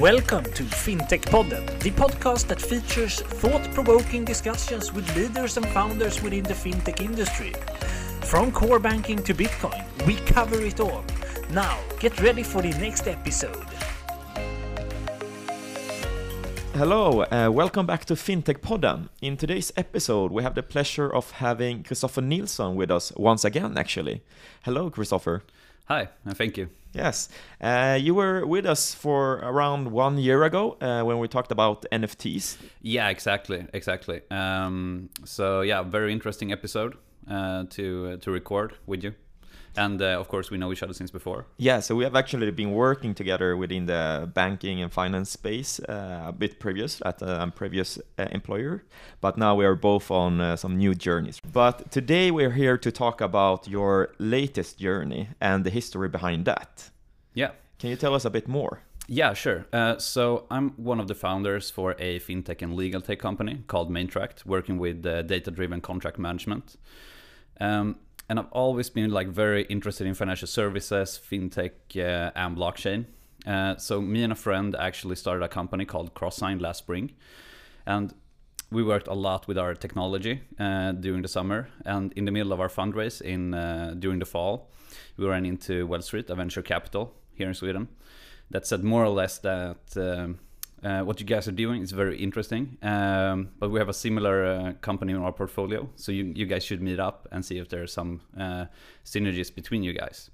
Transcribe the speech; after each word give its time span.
Welcome 0.00 0.44
to 0.52 0.62
FinTech 0.62 1.22
Podden, 1.22 1.64
the 1.80 1.90
podcast 1.90 2.48
that 2.48 2.60
features 2.60 3.22
thought 3.22 3.62
provoking 3.72 4.26
discussions 4.26 4.92
with 4.92 5.16
leaders 5.16 5.56
and 5.56 5.66
founders 5.68 6.22
within 6.22 6.42
the 6.42 6.52
fintech 6.52 7.00
industry. 7.00 7.54
From 8.20 8.52
core 8.52 8.78
banking 8.78 9.22
to 9.22 9.32
Bitcoin, 9.32 9.82
we 10.06 10.16
cover 10.16 10.60
it 10.60 10.80
all. 10.80 11.02
Now, 11.48 11.80
get 11.98 12.20
ready 12.20 12.42
for 12.42 12.60
the 12.60 12.72
next 12.72 13.08
episode. 13.08 13.64
Hello, 16.74 17.22
uh, 17.22 17.48
welcome 17.50 17.86
back 17.86 18.04
to 18.04 18.16
FinTech 18.16 18.58
Podden. 18.58 19.08
In 19.22 19.38
today's 19.38 19.72
episode, 19.78 20.30
we 20.30 20.42
have 20.42 20.54
the 20.54 20.62
pleasure 20.62 21.08
of 21.08 21.30
having 21.30 21.82
Christopher 21.84 22.20
Nilsson 22.20 22.76
with 22.76 22.90
us 22.90 23.12
once 23.16 23.46
again, 23.46 23.78
actually. 23.78 24.20
Hello, 24.62 24.90
Christopher. 24.90 25.42
Hi, 25.86 26.10
and 26.26 26.36
thank 26.36 26.58
you. 26.58 26.68
Yes, 26.96 27.28
uh, 27.60 27.98
you 28.00 28.14
were 28.14 28.46
with 28.46 28.64
us 28.64 28.94
for 28.94 29.34
around 29.42 29.92
one 29.92 30.16
year 30.16 30.44
ago 30.44 30.78
uh, 30.80 31.02
when 31.02 31.18
we 31.18 31.28
talked 31.28 31.52
about 31.52 31.84
NFTs. 31.92 32.56
Yeah, 32.80 33.10
exactly, 33.10 33.66
exactly. 33.74 34.22
Um, 34.30 35.10
so 35.24 35.60
yeah, 35.60 35.82
very 35.82 36.10
interesting 36.10 36.52
episode 36.52 36.96
uh, 37.30 37.64
to 37.70 38.12
uh, 38.12 38.16
to 38.22 38.30
record 38.30 38.76
with 38.86 39.04
you. 39.04 39.12
And 39.76 40.00
uh, 40.00 40.18
of 40.18 40.28
course, 40.28 40.50
we 40.50 40.56
know 40.56 40.72
each 40.72 40.82
other 40.82 40.94
since 40.94 41.10
before. 41.10 41.44
Yeah, 41.58 41.80
so 41.80 41.94
we 41.94 42.04
have 42.04 42.16
actually 42.16 42.50
been 42.50 42.72
working 42.72 43.14
together 43.14 43.56
within 43.56 43.86
the 43.86 44.30
banking 44.32 44.80
and 44.82 44.90
finance 44.90 45.30
space 45.30 45.80
uh, 45.80 46.24
a 46.28 46.32
bit 46.32 46.58
previous 46.58 47.02
at 47.04 47.20
a 47.20 47.52
previous 47.54 47.98
uh, 48.18 48.26
employer, 48.32 48.84
but 49.20 49.36
now 49.36 49.54
we 49.54 49.66
are 49.66 49.74
both 49.74 50.10
on 50.10 50.40
uh, 50.40 50.56
some 50.56 50.78
new 50.78 50.94
journeys. 50.94 51.40
But 51.52 51.90
today 51.90 52.30
we're 52.30 52.52
here 52.52 52.78
to 52.78 52.90
talk 52.90 53.20
about 53.20 53.68
your 53.68 54.14
latest 54.18 54.78
journey 54.78 55.28
and 55.40 55.64
the 55.64 55.70
history 55.70 56.08
behind 56.08 56.46
that. 56.46 56.90
Yeah. 57.34 57.50
Can 57.78 57.90
you 57.90 57.96
tell 57.96 58.14
us 58.14 58.24
a 58.24 58.30
bit 58.30 58.48
more? 58.48 58.80
Yeah, 59.08 59.34
sure. 59.34 59.66
Uh, 59.72 59.98
so 59.98 60.46
I'm 60.50 60.70
one 60.70 60.98
of 60.98 61.06
the 61.06 61.14
founders 61.14 61.70
for 61.70 61.94
a 61.98 62.18
fintech 62.18 62.62
and 62.62 62.74
legal 62.74 63.00
tech 63.00 63.18
company 63.18 63.62
called 63.66 63.90
Maintract, 63.90 64.46
working 64.46 64.78
with 64.78 65.06
uh, 65.06 65.22
data-driven 65.22 65.80
contract 65.80 66.18
management. 66.18 66.76
Um, 67.60 67.96
and 68.28 68.38
I've 68.38 68.50
always 68.52 68.90
been 68.90 69.10
like 69.10 69.28
very 69.28 69.62
interested 69.64 70.06
in 70.06 70.14
financial 70.14 70.48
services, 70.48 71.20
fintech, 71.30 71.72
uh, 71.96 72.30
and 72.34 72.56
blockchain. 72.56 73.06
Uh, 73.46 73.76
so 73.76 74.00
me 74.00 74.22
and 74.22 74.32
a 74.32 74.36
friend 74.36 74.74
actually 74.78 75.16
started 75.16 75.44
a 75.44 75.48
company 75.48 75.84
called 75.84 76.14
CrossSign 76.14 76.60
last 76.60 76.78
spring, 76.78 77.12
and 77.86 78.12
we 78.72 78.82
worked 78.82 79.06
a 79.06 79.14
lot 79.14 79.46
with 79.46 79.56
our 79.56 79.74
technology 79.74 80.40
uh, 80.58 80.92
during 80.92 81.22
the 81.22 81.28
summer. 81.28 81.68
And 81.84 82.12
in 82.14 82.24
the 82.24 82.32
middle 82.32 82.52
of 82.52 82.60
our 82.60 82.68
fundraise 82.68 83.20
in 83.20 83.54
uh, 83.54 83.94
during 83.96 84.18
the 84.18 84.26
fall, 84.26 84.70
we 85.16 85.26
ran 85.26 85.46
into 85.46 85.86
Wellstreet, 85.86 86.28
a 86.30 86.34
venture 86.34 86.62
capital 86.62 87.14
here 87.34 87.48
in 87.48 87.54
Sweden, 87.54 87.88
that 88.50 88.66
said 88.66 88.82
more 88.82 89.04
or 89.04 89.10
less 89.10 89.38
that. 89.38 90.26
Uh, 90.82 91.02
what 91.02 91.18
you 91.20 91.26
guys 91.26 91.48
are 91.48 91.52
doing 91.52 91.82
is 91.82 91.90
very 91.90 92.18
interesting, 92.18 92.76
um, 92.82 93.48
but 93.58 93.70
we 93.70 93.78
have 93.78 93.88
a 93.88 93.94
similar 93.94 94.44
uh, 94.44 94.72
company 94.82 95.12
in 95.12 95.18
our 95.18 95.32
portfolio, 95.32 95.88
so 95.96 96.12
you, 96.12 96.32
you 96.36 96.44
guys 96.44 96.62
should 96.62 96.82
meet 96.82 97.00
up 97.00 97.26
and 97.32 97.44
see 97.44 97.58
if 97.58 97.68
there 97.68 97.82
are 97.82 97.86
some 97.86 98.20
uh, 98.38 98.66
synergies 99.04 99.52
between 99.52 99.82
you 99.82 99.94
guys. 99.94 100.30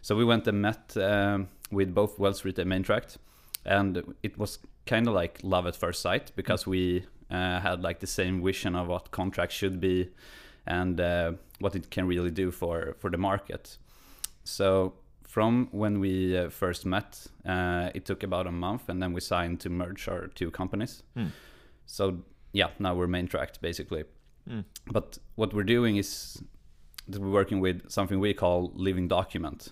So 0.00 0.16
we 0.16 0.24
went 0.24 0.46
and 0.46 0.62
met 0.62 0.96
um, 0.96 1.48
with 1.70 1.94
both 1.94 2.18
Wellstreet 2.18 2.58
and 2.58 2.70
Maintract, 2.70 3.18
and 3.66 4.14
it 4.22 4.38
was 4.38 4.58
kind 4.86 5.06
of 5.06 5.14
like 5.14 5.38
love 5.42 5.66
at 5.66 5.76
first 5.76 6.00
sight 6.00 6.32
because 6.34 6.66
we 6.66 7.04
uh, 7.30 7.60
had 7.60 7.82
like 7.82 8.00
the 8.00 8.06
same 8.06 8.42
vision 8.42 8.74
of 8.74 8.88
what 8.88 9.10
contracts 9.10 9.54
should 9.54 9.80
be 9.80 10.10
and 10.66 11.00
uh, 11.00 11.32
what 11.58 11.74
it 11.76 11.90
can 11.90 12.06
really 12.06 12.30
do 12.30 12.50
for 12.50 12.96
for 12.98 13.10
the 13.10 13.18
market. 13.18 13.76
So 14.44 14.94
from 15.34 15.66
when 15.72 15.98
we 15.98 16.38
uh, 16.38 16.48
first 16.48 16.86
met, 16.86 17.26
uh, 17.44 17.90
it 17.92 18.04
took 18.04 18.22
about 18.22 18.46
a 18.46 18.52
month, 18.52 18.88
and 18.88 19.02
then 19.02 19.12
we 19.12 19.20
signed 19.20 19.58
to 19.58 19.68
merge 19.68 20.06
our 20.06 20.28
two 20.28 20.48
companies. 20.48 21.02
Mm. 21.16 21.30
So 21.86 22.18
yeah, 22.52 22.68
now 22.78 22.94
we're 22.94 23.08
Maintract 23.08 23.60
basically. 23.60 24.04
Mm. 24.48 24.64
But 24.92 25.18
what 25.34 25.52
we're 25.52 25.64
doing 25.64 25.96
is 25.96 26.40
that 27.08 27.20
we're 27.20 27.32
working 27.32 27.58
with 27.58 27.90
something 27.90 28.20
we 28.20 28.32
call 28.32 28.70
living 28.76 29.08
document, 29.08 29.70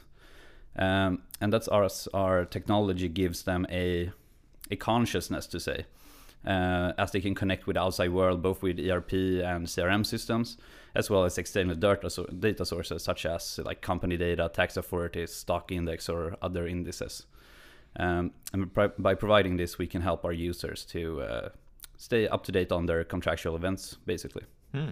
um, 0.76 1.22
and 1.40 1.52
that's 1.52 1.68
our 1.68 1.88
our 2.12 2.44
technology 2.44 3.08
gives 3.08 3.44
them 3.44 3.64
a 3.70 4.10
a 4.68 4.76
consciousness 4.76 5.46
to 5.46 5.60
say. 5.60 5.86
Uh, 6.44 6.92
as 6.98 7.12
they 7.12 7.20
can 7.20 7.36
connect 7.36 7.68
with 7.68 7.74
the 7.74 7.80
outside 7.80 8.10
world, 8.10 8.42
both 8.42 8.62
with 8.62 8.76
ERP 8.80 9.12
and 9.12 9.64
CRM 9.66 10.04
systems, 10.04 10.56
as 10.96 11.08
well 11.08 11.24
as 11.24 11.38
external 11.38 11.76
data, 11.76 12.10
so 12.10 12.24
data 12.24 12.64
sources 12.64 13.04
such 13.04 13.26
as 13.26 13.60
like 13.64 13.80
company 13.80 14.16
data, 14.16 14.50
tax 14.52 14.76
authorities, 14.76 15.32
stock 15.32 15.70
index, 15.70 16.08
or 16.08 16.36
other 16.42 16.66
indices. 16.66 17.26
Um, 17.96 18.32
and 18.52 18.72
by 18.74 19.14
providing 19.14 19.56
this, 19.56 19.78
we 19.78 19.86
can 19.86 20.02
help 20.02 20.24
our 20.24 20.32
users 20.32 20.84
to 20.86 21.22
uh, 21.22 21.48
stay 21.96 22.26
up 22.26 22.42
to 22.44 22.52
date 22.52 22.72
on 22.72 22.86
their 22.86 23.04
contractual 23.04 23.54
events, 23.54 23.98
basically. 24.06 24.42
Hmm. 24.74 24.90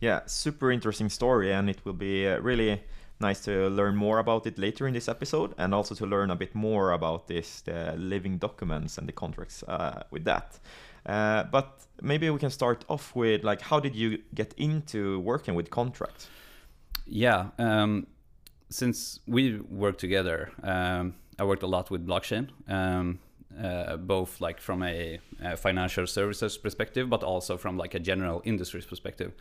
Yeah, 0.00 0.20
super 0.26 0.70
interesting 0.70 1.08
story, 1.08 1.52
and 1.52 1.70
it 1.70 1.84
will 1.84 1.94
be 1.94 2.26
uh, 2.26 2.38
really 2.40 2.82
nice 3.22 3.40
to 3.44 3.68
learn 3.70 3.96
more 3.96 4.18
about 4.18 4.46
it 4.46 4.58
later 4.58 4.86
in 4.86 4.92
this 4.92 5.08
episode, 5.08 5.54
and 5.56 5.74
also 5.74 5.94
to 5.94 6.06
learn 6.06 6.30
a 6.30 6.36
bit 6.36 6.54
more 6.54 6.92
about 6.92 7.26
this, 7.26 7.62
the 7.62 7.94
living 7.96 8.36
documents 8.38 8.98
and 8.98 9.08
the 9.08 9.12
contracts 9.12 9.62
uh, 9.62 10.02
with 10.10 10.24
that. 10.24 10.58
Uh, 11.06 11.44
but 11.44 11.86
maybe 12.02 12.28
we 12.28 12.38
can 12.38 12.50
start 12.50 12.84
off 12.88 13.16
with 13.16 13.42
like, 13.44 13.62
how 13.62 13.80
did 13.80 13.94
you 13.94 14.18
get 14.34 14.52
into 14.56 15.20
working 15.20 15.54
with 15.54 15.70
contracts? 15.70 16.28
Yeah, 17.06 17.46
um, 17.58 18.06
since 18.68 19.20
we 19.26 19.58
work 19.58 19.98
together, 19.98 20.52
um, 20.62 21.14
I 21.38 21.44
worked 21.44 21.62
a 21.62 21.66
lot 21.66 21.90
with 21.90 22.06
blockchain. 22.06 22.50
Um, 22.68 23.18
uh, 23.60 23.96
both 23.98 24.40
like 24.40 24.60
from 24.60 24.82
a, 24.82 25.20
a, 25.42 25.56
financial 25.56 26.06
services 26.06 26.56
perspective, 26.56 27.10
but 27.10 27.22
also 27.22 27.58
from 27.58 27.76
like 27.76 27.94
a 27.94 27.98
general 27.98 28.40
industries 28.44 28.86
perspective. 28.86 29.32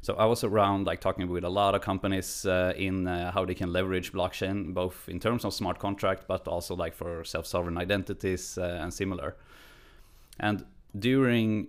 So 0.00 0.14
I 0.14 0.26
was 0.26 0.44
around 0.44 0.86
like 0.86 1.00
talking 1.00 1.28
with 1.28 1.44
a 1.44 1.50
lot 1.50 1.74
of 1.74 1.80
companies 1.80 2.46
uh, 2.46 2.72
in 2.76 3.06
uh, 3.06 3.32
how 3.32 3.44
they 3.44 3.54
can 3.54 3.72
leverage 3.72 4.12
blockchain, 4.12 4.72
both 4.72 5.08
in 5.08 5.18
terms 5.18 5.44
of 5.44 5.52
smart 5.52 5.78
contract, 5.78 6.24
but 6.28 6.46
also 6.46 6.76
like 6.76 6.94
for 6.94 7.24
self-sovereign 7.24 7.76
identities 7.76 8.58
uh, 8.58 8.78
and 8.80 8.94
similar. 8.94 9.36
And 10.38 10.64
during 10.98 11.68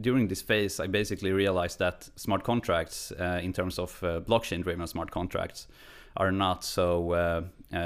during 0.00 0.28
this 0.28 0.42
phase, 0.42 0.80
I 0.80 0.86
basically 0.86 1.32
realized 1.32 1.78
that 1.78 2.08
smart 2.16 2.44
contracts, 2.44 3.12
uh, 3.12 3.40
in 3.42 3.52
terms 3.52 3.78
of 3.78 4.02
uh, 4.02 4.20
blockchain-driven 4.20 4.86
smart 4.86 5.10
contracts, 5.10 5.68
are 6.16 6.32
not 6.32 6.64
so 6.64 7.12
uh, 7.12 7.42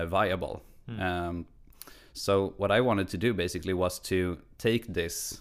viable. 0.07 0.63
Mm. 0.89 1.01
Um, 1.01 1.47
so 2.13 2.55
what 2.59 2.71
I 2.71 2.81
wanted 2.81 3.09
to 3.09 3.19
do 3.19 3.35
basically 3.35 3.75
was 3.75 3.99
to 4.01 4.39
take 4.59 4.87
this 4.87 5.41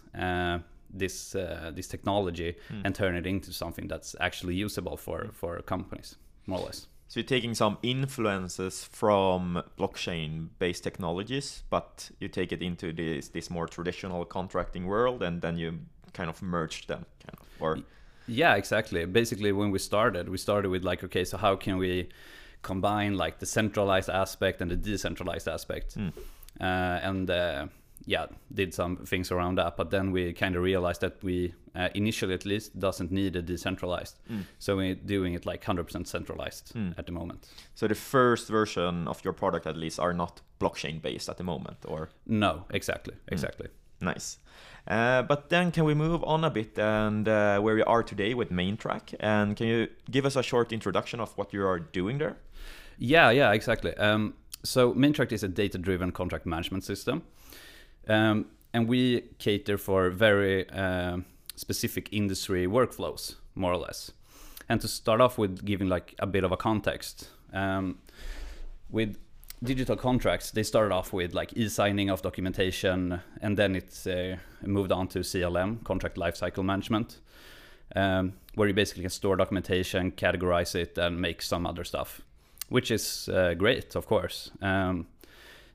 this 0.97 1.35
uh, 1.35 1.71
this 1.75 1.87
technology 1.87 2.55
mm. 2.69 2.81
and 2.83 2.95
turn 2.95 3.15
it 3.15 3.25
into 3.25 3.51
something 3.51 3.87
that's 3.87 4.15
actually 4.19 4.55
usable 4.55 4.97
for 4.97 5.29
for 5.33 5.61
companies 5.61 6.15
more 6.47 6.59
or 6.59 6.65
less 6.65 6.87
so 7.07 7.19
you're 7.19 7.27
taking 7.27 7.53
some 7.53 7.77
influences 7.83 8.83
from 8.83 9.61
blockchain-based 9.77 10.83
technologies, 10.83 11.63
but 11.69 12.09
you 12.19 12.27
take 12.27 12.51
it 12.51 12.61
into 12.61 12.91
this 12.91 13.29
this 13.29 13.49
more 13.49 13.67
traditional 13.67 14.25
contracting 14.25 14.87
world, 14.87 15.21
and 15.21 15.41
then 15.41 15.57
you 15.57 15.79
kind 16.13 16.29
of 16.29 16.41
merge 16.41 16.87
them, 16.87 17.05
kind 17.25 17.39
of, 17.39 17.47
or 17.59 17.79
yeah, 18.27 18.55
exactly. 18.55 19.05
Basically, 19.05 19.51
when 19.51 19.69
we 19.69 19.79
started, 19.79 20.29
we 20.29 20.37
started 20.37 20.69
with 20.69 20.83
like, 20.83 21.03
okay, 21.03 21.23
so 21.23 21.37
how 21.37 21.55
can 21.55 21.77
we 21.77 22.09
combine 22.63 23.15
like 23.15 23.37
the 23.37 23.45
centralized 23.45 24.09
aspect 24.09 24.59
and 24.61 24.71
the 24.71 24.75
decentralized 24.75 25.47
aspect, 25.47 25.95
mm. 25.95 26.11
uh, 26.59 26.99
and 27.03 27.29
uh, 27.29 27.67
yeah, 28.05 28.27
did 28.53 28.73
some 28.73 28.97
things 28.97 29.31
around 29.31 29.55
that. 29.55 29.77
But 29.77 29.89
then 29.89 30.11
we 30.11 30.33
kind 30.33 30.55
of 30.55 30.63
realized 30.63 31.01
that 31.01 31.23
we, 31.23 31.53
uh, 31.75 31.89
initially 31.95 32.33
at 32.33 32.45
least, 32.45 32.79
doesn't 32.79 33.11
need 33.11 33.35
a 33.35 33.41
decentralized. 33.41 34.19
Mm. 34.31 34.43
So 34.59 34.77
we're 34.77 34.95
doing 34.95 35.33
it 35.33 35.45
like 35.45 35.63
100% 35.63 36.07
centralized 36.07 36.73
mm. 36.75 36.97
at 36.97 37.05
the 37.05 37.11
moment. 37.11 37.47
So 37.73 37.87
the 37.87 37.95
first 37.95 38.47
version 38.47 39.07
of 39.07 39.23
your 39.23 39.33
product, 39.33 39.65
at 39.65 39.75
least, 39.75 39.99
are 39.99 40.13
not 40.13 40.41
blockchain 40.59 41.01
based 41.01 41.29
at 41.29 41.37
the 41.37 41.43
moment, 41.43 41.77
or 41.85 42.09
no, 42.25 42.65
exactly, 42.69 43.13
hmm. 43.13 43.33
exactly. 43.33 43.67
Mm. 43.67 44.05
Nice. 44.05 44.37
Uh, 44.87 45.23
but 45.23 45.49
then 45.49 45.71
can 45.71 45.83
we 45.83 45.93
move 45.93 46.23
on 46.23 46.43
a 46.43 46.49
bit 46.49 46.77
and 46.77 47.27
uh, 47.27 47.59
where 47.59 47.75
we 47.75 47.83
are 47.83 48.03
today 48.03 48.33
with 48.33 48.51
Maintract? 48.51 49.15
And 49.19 49.55
can 49.55 49.67
you 49.67 49.87
give 50.11 50.25
us 50.25 50.35
a 50.35 50.43
short 50.43 50.71
introduction 50.71 51.19
of 51.19 51.35
what 51.37 51.53
you 51.53 51.65
are 51.65 51.79
doing 51.79 52.19
there? 52.19 52.37
Yeah, 52.97 53.31
yeah, 53.31 53.51
exactly. 53.51 53.95
Um, 53.97 54.35
so 54.63 54.93
Maintract 54.93 55.31
is 55.31 55.43
a 55.43 55.47
data-driven 55.47 56.11
contract 56.11 56.45
management 56.45 56.83
system. 56.83 57.23
Um, 58.07 58.47
and 58.73 58.87
we 58.87 59.21
cater 59.39 59.77
for 59.77 60.09
very 60.09 60.69
uh, 60.69 61.17
specific 61.55 62.09
industry 62.11 62.67
workflows, 62.67 63.35
more 63.55 63.71
or 63.71 63.77
less. 63.77 64.11
And 64.67 64.81
to 64.81 64.87
start 64.87 65.21
off 65.21 65.37
with 65.37 65.63
giving 65.63 65.87
like 65.87 66.15
a 66.19 66.27
bit 66.27 66.43
of 66.43 66.51
a 66.51 66.57
context, 66.57 67.29
um, 67.53 67.99
with 68.89 69.17
digital 69.63 69.95
contracts, 69.95 70.51
they 70.51 70.63
started 70.63 70.93
off 70.93 71.13
with 71.13 71.33
like 71.33 71.53
e-signing 71.55 72.09
of 72.09 72.21
documentation, 72.21 73.21
and 73.41 73.57
then 73.57 73.75
it 73.75 74.05
uh, 74.07 74.35
moved 74.65 74.91
on 74.91 75.07
to 75.09 75.19
CLM, 75.19 75.83
contract 75.83 76.17
lifecycle 76.17 76.63
management, 76.63 77.19
um, 77.95 78.33
where 78.55 78.67
you 78.67 78.73
basically 78.73 79.03
can 79.03 79.09
store 79.09 79.35
documentation, 79.35 80.11
categorize 80.11 80.75
it, 80.75 80.97
and 80.97 81.19
make 81.19 81.41
some 81.41 81.65
other 81.65 81.83
stuff, 81.83 82.21
which 82.69 82.91
is 82.91 83.29
uh, 83.29 83.53
great, 83.53 83.95
of 83.95 84.05
course. 84.07 84.51
Um, 84.61 85.07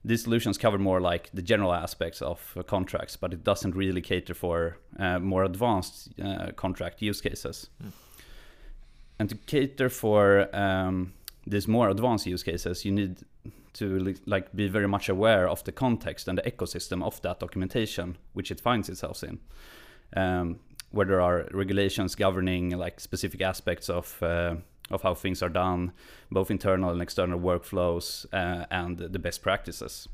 these 0.05 0.23
solutions 0.25 0.57
cover 0.57 0.79
more 0.79 1.01
like 1.01 1.31
the 1.35 1.43
general 1.43 1.75
aspects 1.75 2.23
of 2.23 2.55
uh, 2.57 2.63
contracts, 2.63 3.17
but 3.17 3.33
it 3.33 3.45
doesn't 3.45 3.77
really 3.77 4.01
cater 4.01 4.35
for 4.35 4.79
uh, 4.99 5.19
more 5.19 5.45
advanced 5.45 6.09
uh, 6.23 6.53
contract 6.57 7.03
use 7.03 7.21
cases. 7.21 7.69
Mm. 7.83 7.93
And 9.19 9.29
to 9.29 9.37
cater 9.37 9.91
for 9.91 10.49
um, 10.57 11.13
these 11.47 11.69
more 11.69 11.91
advanced 11.91 12.27
use 12.27 12.43
cases, 12.43 12.85
you 12.85 12.93
need 12.93 13.19
to 13.75 14.17
like 14.27 14.55
be 14.55 14.69
very 14.69 14.89
much 14.89 15.09
aware 15.09 15.49
of 15.49 15.63
the 15.65 15.73
context 15.73 16.29
and 16.29 16.39
the 16.39 16.51
ecosystem 16.51 17.03
of 17.05 17.21
that 17.23 17.39
documentation 17.39 18.17
which 18.33 18.51
it 18.51 18.61
finds 18.61 18.89
itself 18.89 19.23
in. 19.23 19.39
Um, 20.17 20.61
where 20.91 21.07
there 21.07 21.21
are 21.21 21.47
regulations 21.53 22.17
governing 22.17 22.71
like 22.71 22.99
specific 22.99 23.41
aspects 23.43 23.89
of 23.89 24.21
uh, 24.23 24.57
of 24.91 25.03
how 25.03 25.15
things 25.15 25.43
are 25.43 25.49
done, 25.49 25.93
both 26.31 26.51
internal 26.51 26.91
and 26.91 27.03
external 27.03 27.39
workflows, 27.39 28.27
uh, 28.33 28.67
and 28.71 28.99
the 28.99 29.19
best 29.19 29.43
practices. 29.43 30.09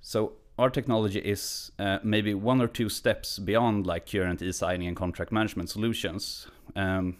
So 0.00 0.32
our 0.58 0.70
technology 0.70 1.20
is 1.20 1.72
uh, 1.78 1.98
maybe 2.02 2.34
one 2.34 2.60
or 2.60 2.68
two 2.68 2.88
steps 2.88 3.38
beyond 3.38 3.86
like 3.86 4.10
current 4.10 4.42
e-signing 4.42 4.88
and 4.88 4.96
contract 4.96 5.32
management 5.32 5.70
solutions, 5.70 6.48
um, 6.76 7.16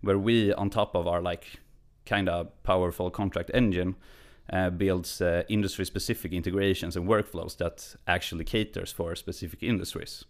where 0.00 0.18
we, 0.18 0.52
on 0.54 0.70
top 0.70 0.94
of 0.94 1.06
our 1.06 1.20
like 1.20 1.60
kind 2.06 2.28
of 2.28 2.62
powerful 2.62 3.10
contract 3.10 3.50
engine, 3.54 3.96
uh, 4.52 4.70
builds 4.70 5.20
uh, 5.20 5.42
industry-specific 5.48 6.32
integrations 6.32 6.96
and 6.96 7.08
workflows 7.08 7.56
that 7.56 7.96
actually 8.06 8.44
caters 8.44 8.92
for 8.92 9.14
specific 9.14 9.62
industries. 9.62 10.24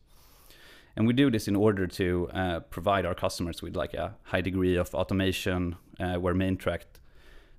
And 0.97 1.07
we 1.07 1.13
do 1.13 1.31
this 1.31 1.49
in 1.49 1.57
order 1.57 1.87
to 1.87 2.29
uh, 2.33 2.61
provide 2.71 3.05
our 3.05 3.15
customers 3.15 3.63
with 3.63 3.77
like 3.77 3.95
a 3.95 4.15
high 4.23 4.41
degree 4.43 4.77
of 4.77 4.95
automation, 4.95 5.77
uh, 5.99 6.15
where 6.15 6.35
Maintract 6.35 7.01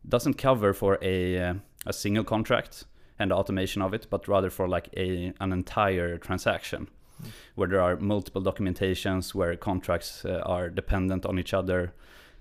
doesn't 0.07 0.35
cover 0.35 0.73
for 0.73 0.97
a 1.01 1.39
uh, 1.39 1.53
a 1.85 1.93
single 1.93 2.23
contract 2.23 2.85
and 3.19 3.31
the 3.31 3.35
automation 3.35 3.81
of 3.81 3.93
it, 3.93 4.07
but 4.09 4.27
rather 4.27 4.49
for 4.49 4.67
like 4.67 4.89
a 4.97 5.33
an 5.39 5.51
entire 5.51 6.17
transaction, 6.17 6.87
Mm. 7.21 7.27
where 7.55 7.67
there 7.67 7.81
are 7.81 7.97
multiple 7.97 8.41
documentations, 8.41 9.33
where 9.33 9.55
contracts 9.55 10.25
uh, 10.25 10.41
are 10.45 10.69
dependent 10.69 11.25
on 11.25 11.39
each 11.39 11.53
other, 11.53 11.93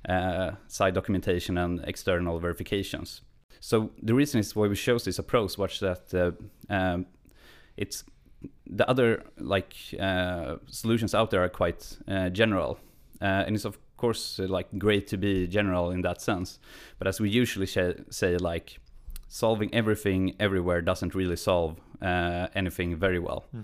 uh, 0.09 0.53
side 0.67 0.95
documentation 0.95 1.59
and 1.59 1.81
external 1.87 2.39
verifications. 2.39 3.23
So 3.61 3.91
the 4.03 4.15
reason 4.15 4.41
is 4.41 4.55
why 4.55 4.67
we 4.67 4.77
chose 4.77 5.05
this 5.05 5.19
approach 5.19 5.57
was 5.57 5.81
that 5.81 6.13
uh, 6.15 6.33
um, 6.69 7.07
it's 7.77 8.05
the 8.67 8.89
other 8.89 9.23
like 9.39 9.75
uh, 10.01 10.57
solutions 10.67 11.15
out 11.15 11.31
there 11.31 11.43
are 11.43 11.49
quite 11.49 11.97
uh, 12.09 12.29
general, 12.31 12.79
uh, 13.21 13.45
and 13.47 13.55
it's 13.57 13.65
of 13.65 13.79
course 13.97 14.41
uh, 14.41 14.47
like 14.49 14.69
great 14.79 15.07
to 15.09 15.17
be 15.17 15.47
general 15.47 15.91
in 15.91 16.03
that 16.03 16.21
sense. 16.21 16.59
But 16.99 17.07
as 17.07 17.21
we 17.21 17.29
usually 17.29 17.67
say, 17.67 18.37
like 18.39 18.79
solving 19.29 19.75
everything 19.75 20.35
everywhere 20.39 20.81
doesn't 20.83 21.15
really 21.15 21.37
solve 21.37 21.81
uh, 22.03 22.49
anything 22.55 22.97
very 22.97 23.19
well. 23.19 23.45
Hmm. 23.51 23.63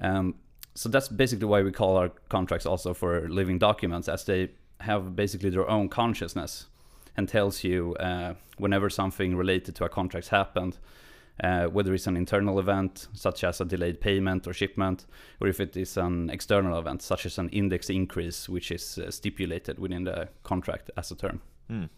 Um, 0.00 0.34
so 0.74 0.88
that's 0.88 1.08
basically 1.08 1.46
why 1.46 1.62
we 1.62 1.72
call 1.72 1.96
our 1.96 2.10
contracts 2.28 2.66
also 2.66 2.94
for 2.94 3.28
living 3.28 3.58
documents, 3.58 4.08
as 4.08 4.24
they 4.24 4.50
have 4.80 5.16
basically 5.16 5.50
their 5.50 5.68
own 5.68 5.88
consciousness 5.88 6.66
and 7.16 7.28
tells 7.28 7.64
you 7.64 7.94
uh, 7.96 8.34
whenever 8.58 8.88
something 8.88 9.36
related 9.36 9.74
to 9.74 9.84
a 9.84 9.88
contract 9.88 10.28
happened, 10.28 10.78
uh, 11.42 11.66
whether 11.66 11.94
it's 11.94 12.06
an 12.06 12.16
internal 12.16 12.58
event 12.58 13.08
such 13.12 13.44
as 13.44 13.60
a 13.60 13.64
delayed 13.64 14.00
payment 14.00 14.46
or 14.46 14.52
shipment, 14.52 15.06
or 15.40 15.48
if 15.48 15.60
it 15.60 15.76
is 15.76 15.96
an 15.96 16.30
external 16.30 16.78
event 16.78 17.02
such 17.02 17.26
as 17.26 17.38
an 17.38 17.48
index 17.50 17.90
increase, 17.90 18.48
which 18.48 18.70
is 18.70 18.98
uh, 18.98 19.10
stipulated 19.10 19.78
within 19.78 20.04
the 20.04 20.28
contract 20.42 20.90
as 20.96 21.10
a 21.10 21.14
term. 21.14 21.40
Mm. 21.70 21.88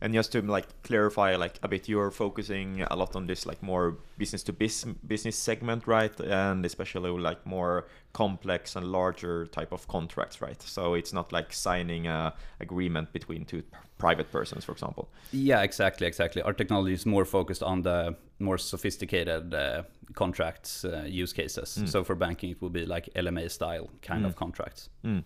And 0.00 0.12
just 0.14 0.32
to 0.32 0.42
like 0.42 0.66
clarify 0.82 1.36
like 1.36 1.58
a 1.62 1.68
bit, 1.68 1.88
you're 1.88 2.10
focusing 2.10 2.82
a 2.90 2.96
lot 2.96 3.16
on 3.16 3.26
this 3.26 3.46
like 3.46 3.62
more 3.62 3.96
business 4.18 4.42
to 4.44 4.52
business 4.52 5.36
segment, 5.36 5.86
right? 5.86 6.18
And 6.20 6.64
especially 6.66 7.10
like 7.10 7.46
more 7.46 7.86
complex 8.12 8.76
and 8.76 8.86
larger 8.92 9.46
type 9.46 9.72
of 9.72 9.88
contracts, 9.88 10.40
right? 10.42 10.60
So 10.62 10.94
it's 10.94 11.12
not 11.12 11.32
like 11.32 11.52
signing 11.52 12.06
a 12.06 12.34
agreement 12.60 13.12
between 13.12 13.44
two 13.44 13.62
p- 13.62 13.68
private 13.98 14.30
persons, 14.30 14.64
for 14.64 14.72
example. 14.72 15.08
Yeah, 15.32 15.62
exactly, 15.62 16.06
exactly. 16.06 16.42
Our 16.42 16.52
technology 16.52 16.92
is 16.94 17.06
more 17.06 17.24
focused 17.24 17.62
on 17.62 17.82
the 17.82 18.16
more 18.38 18.58
sophisticated 18.58 19.54
uh, 19.54 19.82
contracts 20.14 20.84
uh, 20.84 21.04
use 21.06 21.32
cases. 21.32 21.78
Mm. 21.80 21.88
So 21.88 22.04
for 22.04 22.14
banking, 22.14 22.50
it 22.50 22.60
will 22.60 22.70
be 22.70 22.84
like 22.86 23.08
LMA 23.14 23.50
style 23.50 23.88
kind 24.02 24.24
Mm. 24.24 24.26
of 24.28 24.36
contracts. 24.36 24.90
Mm. 25.04 25.24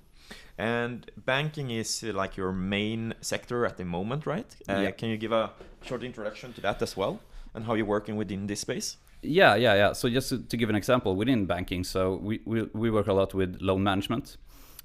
And 0.58 1.10
banking 1.16 1.70
is 1.70 2.04
uh, 2.04 2.12
like 2.12 2.36
your 2.36 2.52
main 2.52 3.14
sector 3.20 3.64
at 3.66 3.76
the 3.76 3.84
moment, 3.84 4.26
right? 4.26 4.56
Uh, 4.68 4.80
Yeah. 4.80 4.90
Can 4.90 5.08
you 5.08 5.16
give 5.16 5.32
a 5.32 5.50
short 5.82 6.02
introduction 6.02 6.52
to 6.52 6.60
that 6.60 6.82
as 6.82 6.96
well, 6.96 7.20
and 7.54 7.64
how 7.64 7.74
you're 7.74 7.86
working 7.86 8.16
within 8.18 8.46
this 8.46 8.60
space? 8.60 8.96
Yeah, 9.22 9.54
yeah, 9.54 9.74
yeah. 9.74 9.92
So 9.92 10.08
just 10.08 10.28
to, 10.30 10.38
to 10.38 10.56
give 10.56 10.70
an 10.70 10.76
example 10.76 11.14
within 11.16 11.46
banking, 11.46 11.84
so 11.84 12.16
we, 12.22 12.40
we, 12.44 12.62
we 12.72 12.90
work 12.90 13.06
a 13.06 13.12
lot 13.12 13.34
with 13.34 13.58
loan 13.60 13.82
management, 13.82 14.36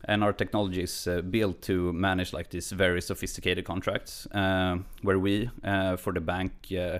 and 0.05 0.23
our 0.23 0.33
technology 0.33 0.83
is 0.83 1.07
uh, 1.07 1.21
built 1.21 1.61
to 1.63 1.93
manage 1.93 2.33
like 2.33 2.49
these 2.49 2.71
very 2.71 3.01
sophisticated 3.01 3.65
contracts, 3.65 4.27
um, 4.31 4.85
where 5.03 5.19
we, 5.19 5.49
uh, 5.63 5.95
for 5.97 6.13
the 6.13 6.21
bank, 6.21 6.51
uh, 6.77 6.99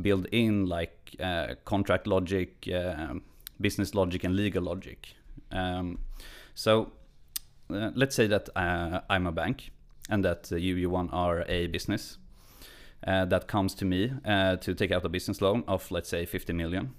build 0.00 0.26
in 0.32 0.66
like 0.66 1.16
uh, 1.20 1.54
contract 1.64 2.06
logic, 2.06 2.68
uh, 2.74 3.14
business 3.60 3.94
logic, 3.94 4.24
and 4.24 4.34
legal 4.34 4.62
logic. 4.62 5.14
Um, 5.52 5.98
so 6.54 6.82
uh, 6.82 6.86
let's 7.94 8.14
say 8.14 8.26
that 8.26 8.48
uh, 8.56 9.00
I'm 9.08 9.26
a 9.26 9.32
bank, 9.32 9.70
and 10.08 10.24
that 10.24 10.50
uh, 10.52 10.56
you, 10.56 10.76
Johan, 10.76 11.08
are 11.10 11.44
a 11.48 11.66
business 11.66 12.18
uh, 13.06 13.24
that 13.26 13.48
comes 13.48 13.74
to 13.74 13.84
me 13.84 14.12
uh, 14.24 14.56
to 14.56 14.74
take 14.74 14.92
out 14.92 15.04
a 15.04 15.08
business 15.08 15.40
loan 15.40 15.64
of 15.66 15.90
let's 15.90 16.08
say 16.08 16.26
50 16.26 16.52
million. 16.52 16.94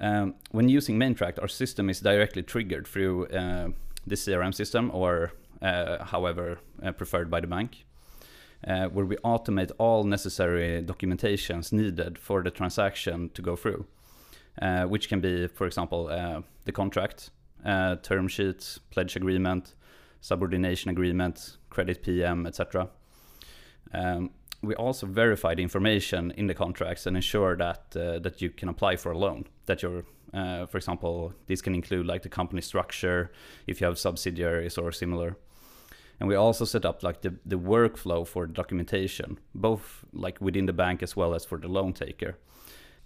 Um, 0.00 0.34
when 0.50 0.68
using 0.68 0.98
Maintract, 0.98 1.38
our 1.40 1.48
system 1.48 1.90
is 1.90 2.00
directly 2.00 2.42
triggered 2.42 2.86
through 2.86 3.26
uh, 3.26 3.68
the 4.06 4.14
CRM 4.14 4.54
system 4.54 4.90
or 4.94 5.32
uh, 5.60 6.04
however 6.04 6.58
uh, 6.82 6.92
preferred 6.92 7.30
by 7.30 7.40
the 7.40 7.46
bank, 7.46 7.84
uh, 8.66 8.86
where 8.86 9.04
we 9.04 9.16
automate 9.16 9.70
all 9.78 10.04
necessary 10.04 10.82
documentations 10.82 11.72
needed 11.72 12.18
for 12.18 12.42
the 12.42 12.50
transaction 12.50 13.30
to 13.34 13.42
go 13.42 13.56
through, 13.56 13.86
uh, 14.62 14.84
which 14.84 15.08
can 15.08 15.20
be, 15.20 15.46
for 15.48 15.66
example, 15.66 16.08
uh, 16.08 16.40
the 16.64 16.72
contract, 16.72 17.30
uh, 17.64 17.96
term 17.96 18.28
sheets, 18.28 18.78
pledge 18.90 19.16
agreement, 19.16 19.74
subordination 20.20 20.90
agreement, 20.90 21.56
credit 21.70 22.02
PM, 22.02 22.46
etc. 22.46 22.88
Um, 23.92 24.30
we 24.62 24.74
also 24.74 25.06
verify 25.06 25.54
the 25.54 25.62
information 25.62 26.30
in 26.32 26.46
the 26.46 26.54
contracts 26.54 27.06
and 27.06 27.16
ensure 27.16 27.56
that 27.56 27.96
uh, 27.96 28.18
that 28.18 28.42
you 28.42 28.50
can 28.50 28.68
apply 28.68 28.96
for 28.96 29.12
a 29.12 29.18
loan. 29.18 29.46
That 29.66 29.82
you're, 29.82 30.04
uh, 30.34 30.66
for 30.66 30.76
example, 30.76 31.32
this 31.46 31.62
can 31.62 31.74
include 31.74 32.06
like 32.06 32.22
the 32.22 32.28
company 32.28 32.60
structure, 32.60 33.30
if 33.66 33.80
you 33.80 33.86
have 33.86 33.98
subsidiaries 33.98 34.76
or 34.76 34.92
similar. 34.92 35.36
And 36.18 36.28
we 36.28 36.34
also 36.34 36.66
set 36.66 36.84
up 36.84 37.02
like 37.02 37.22
the, 37.22 37.34
the 37.46 37.56
workflow 37.58 38.26
for 38.26 38.46
documentation, 38.46 39.38
both 39.54 40.04
like 40.12 40.38
within 40.38 40.66
the 40.66 40.74
bank 40.74 41.02
as 41.02 41.16
well 41.16 41.34
as 41.34 41.46
for 41.46 41.56
the 41.56 41.68
loan 41.68 41.94
taker. 41.94 42.36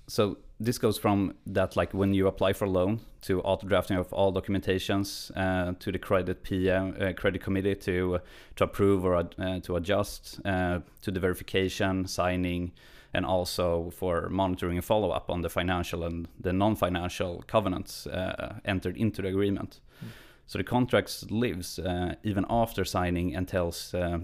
So 0.08 0.38
this 0.64 0.78
goes 0.78 0.98
from 0.98 1.34
that 1.46 1.76
like 1.76 1.92
when 1.92 2.14
you 2.14 2.26
apply 2.26 2.52
for 2.52 2.64
a 2.64 2.70
loan 2.70 3.00
to 3.22 3.40
auto 3.42 3.66
drafting 3.66 3.96
of 3.96 4.12
all 4.12 4.32
documentations 4.32 5.30
uh, 5.36 5.74
to 5.78 5.92
the 5.92 5.98
credit 5.98 6.42
PM 6.42 6.96
uh, 7.00 7.12
credit 7.12 7.42
committee 7.42 7.74
to 7.74 8.20
to 8.56 8.64
approve 8.64 9.04
or 9.04 9.16
uh, 9.16 9.60
to 9.60 9.76
adjust 9.76 10.40
uh, 10.44 10.80
to 11.02 11.10
the 11.10 11.20
verification 11.20 12.06
signing 12.06 12.72
and 13.12 13.24
also 13.24 13.90
for 13.90 14.28
monitoring 14.28 14.76
and 14.76 14.84
follow 14.84 15.10
up 15.10 15.30
on 15.30 15.42
the 15.42 15.48
financial 15.48 16.04
and 16.04 16.26
the 16.40 16.52
non-financial 16.52 17.44
covenants 17.46 18.06
uh, 18.08 18.58
entered 18.64 18.96
into 18.96 19.22
the 19.22 19.28
agreement. 19.28 19.80
Mm. 20.04 20.08
So 20.46 20.58
the 20.58 20.64
contracts 20.64 21.24
lives 21.30 21.78
uh, 21.78 22.16
even 22.22 22.44
after 22.50 22.84
signing 22.84 23.34
and 23.34 23.46
tells 23.46 23.94
uh, 23.94 24.18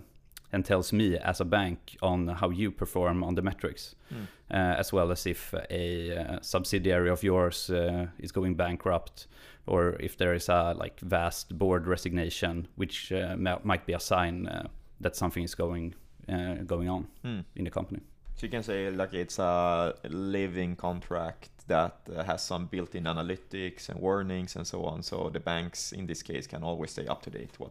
and 0.52 0.64
tells 0.64 0.92
me 0.92 1.16
as 1.16 1.40
a 1.40 1.44
bank 1.44 1.96
on 2.02 2.28
how 2.28 2.50
you 2.50 2.70
perform 2.70 3.22
on 3.24 3.34
the 3.34 3.42
metrics 3.42 3.94
Mm. 4.12 4.26
uh, 4.50 4.78
as 4.80 4.92
well 4.92 5.12
as 5.12 5.26
if 5.26 5.54
a 5.70 6.16
uh, 6.18 6.38
subsidiary 6.42 7.10
of 7.10 7.22
yours 7.22 7.70
uh, 7.70 8.06
is 8.18 8.32
going 8.32 8.56
bankrupt 8.56 9.28
or 9.66 9.96
if 10.00 10.16
there 10.16 10.34
is 10.34 10.48
a 10.48 10.74
like 10.74 10.98
vast 11.00 11.56
board 11.58 11.86
resignation 11.86 12.66
which 12.76 13.12
uh, 13.12 13.36
ma- 13.36 13.60
might 13.62 13.86
be 13.86 13.92
a 13.92 14.00
sign 14.00 14.48
uh, 14.48 14.66
that 15.00 15.14
something 15.16 15.44
is 15.44 15.54
going 15.54 15.94
uh, 16.28 16.54
going 16.66 16.88
on 16.88 17.06
Mm. 17.24 17.44
in 17.56 17.64
the 17.64 17.70
company 17.70 18.00
So 18.36 18.46
you 18.46 18.50
can 18.50 18.62
say 18.62 18.90
like 18.90 19.14
it's 19.14 19.38
a 19.38 19.94
living 20.08 20.76
contract 20.76 21.50
that 21.68 21.94
uh, 22.08 22.24
has 22.24 22.42
some 22.42 22.66
built-in 22.66 23.04
analytics 23.04 23.88
and 23.90 24.00
warnings 24.00 24.56
and 24.56 24.66
so 24.66 24.82
on. 24.84 25.02
So 25.02 25.30
the 25.32 25.40
banks 25.40 25.92
in 25.92 26.06
this 26.06 26.22
case 26.22 26.48
can 26.48 26.62
always 26.64 26.90
stay 26.90 27.06
up 27.06 27.22
to 27.22 27.30
date 27.30 27.52
what 27.60 27.70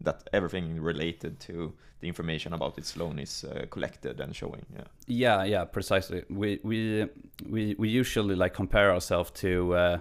that 0.00 0.28
everything 0.32 0.80
related 0.80 1.40
to 1.40 1.72
the 2.00 2.06
information 2.06 2.52
about 2.52 2.78
its 2.78 2.96
loan 2.96 3.18
is 3.18 3.44
uh, 3.44 3.66
collected 3.70 4.20
and 4.20 4.34
showing. 4.34 4.64
Yeah. 4.72 4.84
yeah 5.06 5.44
yeah 5.44 5.64
precisely 5.64 6.24
we 6.30 6.60
we 6.62 7.08
we, 7.48 7.74
we 7.78 7.88
usually 7.88 8.36
like 8.36 8.54
compare 8.54 8.92
ourselves 8.92 9.30
to 9.32 9.74
uh, 9.74 9.98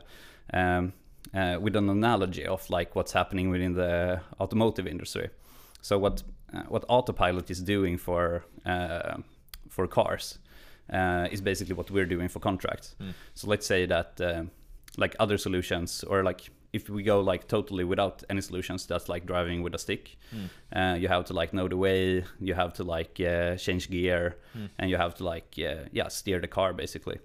um, 0.54 0.94
uh, 1.34 1.58
with 1.60 1.76
an 1.76 1.90
analogy 1.90 2.46
of 2.46 2.70
like 2.70 2.96
what's 2.96 3.14
happening 3.14 3.50
within 3.50 3.74
the 3.74 4.22
automotive 4.40 4.88
industry 4.88 5.30
so 5.82 5.98
what 5.98 6.24
uh, 6.54 6.62
what 6.70 6.86
autopilot 6.88 7.50
is 7.50 7.62
doing 7.62 7.98
for 7.98 8.46
uh, 8.66 9.18
for 9.70 9.88
cars 9.88 10.40
uh, 10.94 11.28
is 11.32 11.42
basically 11.42 11.76
what 11.76 11.92
we're 11.92 12.06
doing 12.06 12.30
for 12.30 12.40
contracts. 12.40 12.96
So 13.34 13.48
let's 13.48 13.66
say 13.66 13.86
that 13.86 14.48
like 14.98 15.16
other 15.20 15.38
solutions 15.38 16.04
or 16.04 16.24
like 16.24 16.50
if 16.74 16.90
we 16.90 17.02
go 17.04 17.22
like 17.22 17.48
totally 17.48 17.84
without 17.84 18.24
any 18.30 18.42
solutions 18.42 18.86
that's 18.86 19.08
like 19.10 19.26
driving 19.26 19.64
with 19.64 19.74
a 19.76 19.78
stick. 19.78 20.18
Uh, 20.76 20.96
you 21.00 21.08
have 21.08 21.26
to 21.26 21.34
like 21.34 21.54
know 21.54 21.68
the 21.68 21.78
way 21.78 22.24
you 22.40 22.54
have 22.54 22.74
to 22.74 22.84
like 22.84 23.20
uh, 23.20 23.56
change 23.56 23.90
gear 23.90 24.36
and 24.78 24.90
you 24.90 24.98
have 24.98 25.16
to 25.16 25.24
like 25.24 25.56
uh, 25.60 25.86
yeah 25.92 26.08
steer 26.10 26.40
the 26.40 26.48
car 26.48 26.74
basically. 26.74 27.20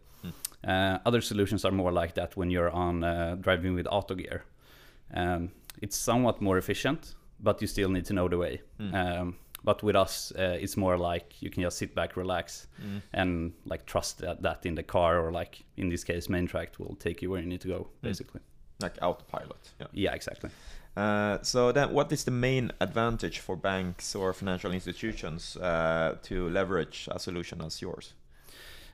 Uh, 0.64 0.98
other 1.04 1.20
solutions 1.20 1.64
are 1.64 1.72
more 1.72 1.90
like 1.92 2.14
that 2.14 2.36
when 2.36 2.50
you're 2.50 2.70
on 2.70 3.02
uh, 3.04 3.36
driving 3.40 3.74
with 3.74 3.86
auto 3.90 4.14
gear. 4.14 4.44
Um, 5.14 5.50
it's 5.82 5.96
somewhat 5.96 6.40
more 6.40 6.58
efficient 6.58 7.14
but 7.40 7.60
you 7.60 7.66
still 7.66 7.88
need 7.90 8.04
to 8.04 8.12
know 8.14 8.28
the 8.28 8.38
way. 8.38 8.60
Um, 8.94 9.36
but 9.64 9.82
with 9.82 9.96
us 9.96 10.32
uh, 10.38 10.56
it's 10.60 10.76
more 10.76 10.96
like 10.96 11.42
you 11.42 11.50
can 11.50 11.62
just 11.62 11.78
sit 11.78 11.94
back 11.94 12.16
relax 12.16 12.68
and 13.12 13.52
like 13.64 13.86
trust 13.86 14.18
that, 14.18 14.42
that 14.42 14.64
in 14.66 14.74
the 14.76 14.82
car 14.84 15.20
or 15.20 15.32
like 15.32 15.64
in 15.76 15.88
this 15.88 16.04
case 16.04 16.28
main 16.28 16.46
track 16.46 16.68
will 16.78 16.96
take 16.96 17.22
you 17.22 17.30
where 17.30 17.40
you 17.40 17.46
need 17.48 17.60
to 17.60 17.68
go 17.68 17.88
basically 18.02 18.40
Like 18.82 18.98
autopilot. 19.02 19.70
Yeah. 19.80 19.86
yeah 19.92 20.14
exactly 20.14 20.50
Uh, 20.96 21.38
so 21.42 21.72
then, 21.72 21.88
what 21.94 22.12
is 22.12 22.24
the 22.24 22.30
main 22.30 22.70
advantage 22.80 23.38
for 23.38 23.56
banks 23.56 24.14
or 24.14 24.32
financial 24.34 24.72
institutions 24.72 25.56
uh, 25.56 26.16
to 26.22 26.34
leverage 26.50 27.08
a 27.10 27.18
solution 27.18 27.60
as 27.62 27.80
yours? 27.80 28.14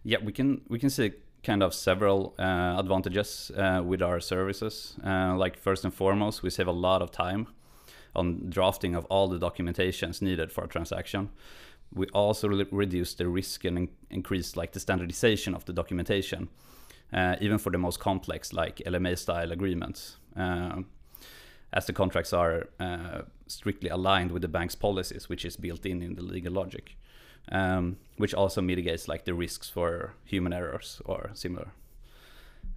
yeah 0.04 0.24
we 0.24 0.32
can 0.32 0.60
we 0.68 0.78
can 0.78 0.90
see 0.90 1.10
kind 1.42 1.62
of 1.62 1.72
several 1.74 2.34
uh, 2.38 2.78
advantages 2.78 3.50
uh, 3.56 3.82
with 3.90 4.02
our 4.02 4.20
services 4.20 4.96
uh, 5.04 5.36
like 5.44 5.58
first 5.58 5.84
and 5.84 5.92
foremost 5.94 6.42
we 6.42 6.50
save 6.50 6.68
a 6.70 6.72
lot 6.88 7.02
of 7.02 7.10
time 7.10 7.46
on 8.14 8.50
drafting 8.50 8.96
of 8.96 9.04
all 9.10 9.28
the 9.28 9.38
documentations 9.38 10.22
needed 10.22 10.52
for 10.52 10.64
a 10.64 10.68
transaction 10.68 11.28
we 11.94 12.06
also 12.14 12.48
re- 12.48 12.66
reduce 12.70 13.14
the 13.16 13.26
risk 13.26 13.64
and 13.64 13.78
in- 13.78 13.88
increase 14.10 14.56
like 14.60 14.72
the 14.72 14.80
standardization 14.80 15.54
of 15.54 15.64
the 15.64 15.72
documentation 15.72 16.48
uh, 17.12 17.36
even 17.40 17.58
for 17.58 17.70
the 17.70 17.78
most 17.78 18.00
complex 18.00 18.52
like 18.52 18.76
lma 18.86 19.16
style 19.16 19.52
agreements 19.52 20.18
Um 20.36 20.86
as 21.72 21.86
the 21.86 21.92
contracts 21.92 22.32
are 22.32 22.68
uh, 22.80 23.22
strictly 23.46 23.90
aligned 23.90 24.32
with 24.32 24.42
the 24.42 24.48
bank's 24.48 24.74
policies, 24.74 25.28
which 25.28 25.44
is 25.44 25.56
built 25.56 25.84
in 25.84 26.02
in 26.02 26.14
the 26.14 26.22
legal 26.22 26.52
logic, 26.52 26.96
um, 27.52 27.96
which 28.16 28.34
also 28.34 28.62
mitigates 28.62 29.08
like 29.08 29.24
the 29.24 29.34
risks 29.34 29.68
for 29.68 30.14
human 30.24 30.52
errors 30.52 31.02
or 31.04 31.30
similar. 31.34 31.72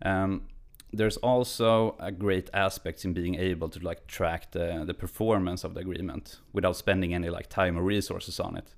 Um, 0.01 0.47
there's 0.93 1.17
also 1.17 1.95
a 1.99 2.11
great 2.11 2.49
aspect 2.53 3.05
in 3.05 3.13
being 3.13 3.35
able 3.35 3.69
to 3.69 3.79
like 3.79 4.07
track 4.07 4.51
the, 4.51 4.83
the 4.85 4.93
performance 4.93 5.63
of 5.63 5.73
the 5.73 5.79
agreement 5.79 6.39
without 6.51 6.75
spending 6.75 7.13
any 7.13 7.29
like 7.29 7.47
time 7.47 7.77
or 7.77 7.83
resources 7.83 8.39
on 8.39 8.57
it, 8.57 8.75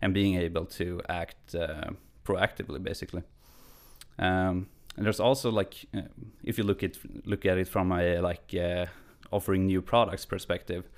and 0.00 0.14
being 0.14 0.36
able 0.36 0.64
to 0.64 1.02
act 1.08 1.54
uh, 1.54 1.90
proactively, 2.24 2.82
basically. 2.82 3.22
Um, 4.18 4.68
and 4.96 5.06
there's 5.06 5.20
also 5.20 5.50
like 5.50 5.86
uh, 5.94 6.02
if 6.42 6.58
you 6.58 6.64
look 6.64 6.82
at 6.82 6.98
look 7.24 7.46
at 7.46 7.58
it 7.58 7.68
from 7.68 7.92
a 7.92 8.20
like 8.20 8.54
uh, 8.54 8.86
offering 9.30 9.66
new 9.66 9.82
products 9.82 10.26
perspective, 10.26 10.88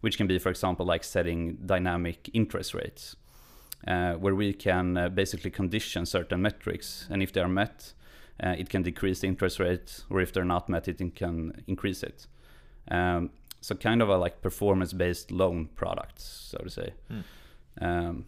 which 0.00 0.16
can 0.16 0.26
be, 0.26 0.38
for 0.38 0.50
example, 0.50 0.86
like 0.86 1.04
setting 1.04 1.56
dynamic 1.66 2.30
interest 2.32 2.74
rates, 2.74 3.16
uh, 3.86 4.14
where 4.14 4.34
we 4.34 4.52
can 4.52 4.96
uh, 4.96 5.08
basically 5.08 5.50
condition 5.50 6.06
certain 6.06 6.42
metrics, 6.42 7.06
and 7.10 7.22
if 7.22 7.32
they 7.32 7.40
are 7.40 7.48
met, 7.48 7.92
uh, 8.42 8.54
it 8.58 8.68
can 8.68 8.82
decrease 8.82 9.20
the 9.20 9.26
interest 9.26 9.58
rate, 9.58 10.04
or 10.10 10.20
if 10.20 10.32
they're 10.32 10.44
not 10.44 10.68
met, 10.68 10.88
it 10.88 10.98
can 11.14 11.62
increase 11.66 12.02
it. 12.02 12.26
Um, 12.90 13.30
so 13.60 13.74
kind 13.74 14.00
of 14.00 14.08
a 14.08 14.16
like 14.16 14.40
performance-based 14.40 15.30
loan 15.30 15.68
product, 15.76 16.20
so 16.20 16.58
to 16.58 16.70
say. 16.70 16.94
Um, 17.80 18.24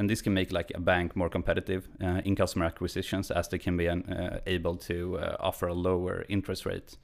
and 0.00 0.08
this 0.08 0.22
can 0.22 0.32
make 0.32 0.50
like 0.50 0.72
a 0.74 0.80
bank 0.80 1.14
more 1.14 1.28
competitive 1.28 1.86
uh, 2.02 2.22
in 2.24 2.34
customer 2.34 2.64
acquisitions 2.64 3.30
as 3.30 3.48
they 3.48 3.58
can 3.58 3.76
be 3.76 3.86
uh, 3.86 3.98
able 4.46 4.74
to 4.74 5.18
uh, 5.18 5.36
offer 5.38 5.68
a 5.68 5.74
lower 5.74 6.24
interest 6.30 6.64
rate 6.64 6.96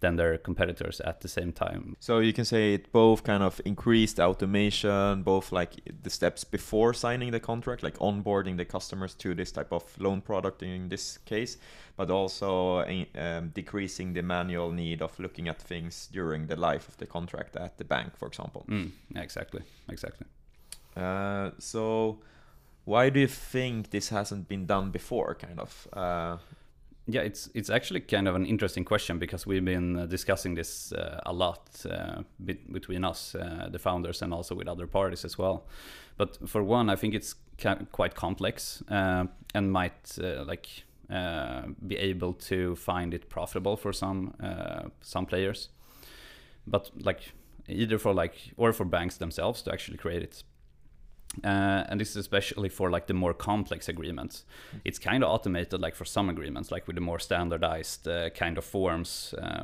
than 0.00 0.16
their 0.16 0.36
competitors 0.36 1.00
at 1.00 1.22
the 1.22 1.28
same 1.28 1.50
time. 1.52 1.96
So 1.98 2.18
you 2.18 2.34
can 2.34 2.44
say 2.44 2.74
it 2.74 2.92
both 2.92 3.24
kind 3.24 3.42
of 3.42 3.58
increased 3.64 4.20
automation, 4.20 5.22
both 5.22 5.50
like 5.50 5.80
the 6.02 6.10
steps 6.10 6.44
before 6.44 6.92
signing 6.92 7.30
the 7.30 7.40
contract, 7.40 7.82
like 7.82 7.96
onboarding 7.98 8.58
the 8.58 8.66
customers 8.66 9.14
to 9.14 9.34
this 9.34 9.50
type 9.50 9.72
of 9.72 9.84
loan 9.98 10.20
product 10.20 10.62
in 10.62 10.90
this 10.90 11.18
case, 11.24 11.56
but 11.96 12.10
also 12.10 12.84
um, 13.14 13.48
decreasing 13.54 14.12
the 14.12 14.22
manual 14.22 14.72
need 14.72 15.00
of 15.00 15.18
looking 15.18 15.48
at 15.48 15.62
things 15.62 16.08
during 16.12 16.48
the 16.48 16.56
life 16.56 16.86
of 16.86 16.98
the 16.98 17.06
contract 17.06 17.56
at 17.56 17.78
the 17.78 17.84
bank, 17.84 18.14
for 18.18 18.28
example. 18.28 18.66
Mm, 18.68 18.90
exactly, 19.16 19.62
exactly. 19.88 20.26
Uh, 20.94 21.50
so 21.58 22.18
why 22.84 23.10
do 23.10 23.20
you 23.20 23.28
think 23.28 23.90
this 23.90 24.08
hasn't 24.10 24.48
been 24.48 24.66
done 24.66 24.90
before, 24.90 25.34
kind 25.34 25.60
of? 25.60 25.88
Uh, 25.92 26.38
Yeah, 27.08 27.26
it's 27.26 27.50
it's 27.54 27.70
actually 27.70 28.00
kind 28.00 28.28
of 28.28 28.34
an 28.36 28.46
interesting 28.46 28.84
question 28.86 29.18
because 29.18 29.46
we've 29.50 29.64
been 29.64 29.98
uh, 29.98 30.06
discussing 30.06 30.54
this 30.56 30.92
uh, 30.92 31.18
a 31.26 31.32
lot 31.32 31.84
uh, 31.90 32.22
bet- 32.38 32.72
between 32.72 33.04
us, 33.04 33.34
uh, 33.34 33.68
the 33.72 33.78
founders, 33.78 34.22
and 34.22 34.32
also 34.32 34.54
with 34.54 34.68
other 34.68 34.86
parties 34.86 35.24
as 35.24 35.36
well. 35.38 35.64
But 36.16 36.38
for 36.48 36.62
one, 36.62 36.92
I 36.92 36.96
think 36.96 37.14
it's 37.14 37.34
ca- 37.58 37.84
quite 37.92 38.14
complex 38.14 38.82
uh, 38.88 39.26
and 39.54 39.72
might 39.72 40.18
like 40.46 40.84
be 41.88 41.96
able 41.96 42.32
to 42.34 42.76
find 42.76 43.14
it 43.14 43.28
profitable 43.28 43.76
for 43.76 43.92
some 43.92 44.32
some 45.00 45.26
players. 45.26 45.70
But 46.66 46.90
like 47.04 47.32
either 47.68 47.98
for 47.98 48.14
like 48.14 48.52
or 48.56 48.72
for 48.72 48.84
banks 48.86 49.16
themselves 49.18 49.62
to 49.62 49.72
actually 49.72 49.98
create 49.98 50.22
it. 50.22 50.44
Uh, 51.44 51.84
and 51.88 51.98
this 51.98 52.10
is 52.10 52.16
especially 52.16 52.68
for 52.68 52.90
like 52.90 53.06
the 53.06 53.14
more 53.14 53.34
complex 53.34 53.88
agreements. 53.88 54.44
It's 54.84 54.98
kind 54.98 55.24
of 55.24 55.30
automated, 55.30 55.80
like 55.80 55.94
for 55.94 56.04
some 56.04 56.28
agreements, 56.28 56.70
like 56.70 56.86
with 56.86 56.96
the 56.96 57.00
more 57.00 57.18
standardized 57.18 58.06
uh, 58.06 58.30
kind 58.30 58.58
of 58.58 58.64
forms, 58.64 59.34
uh, 59.42 59.62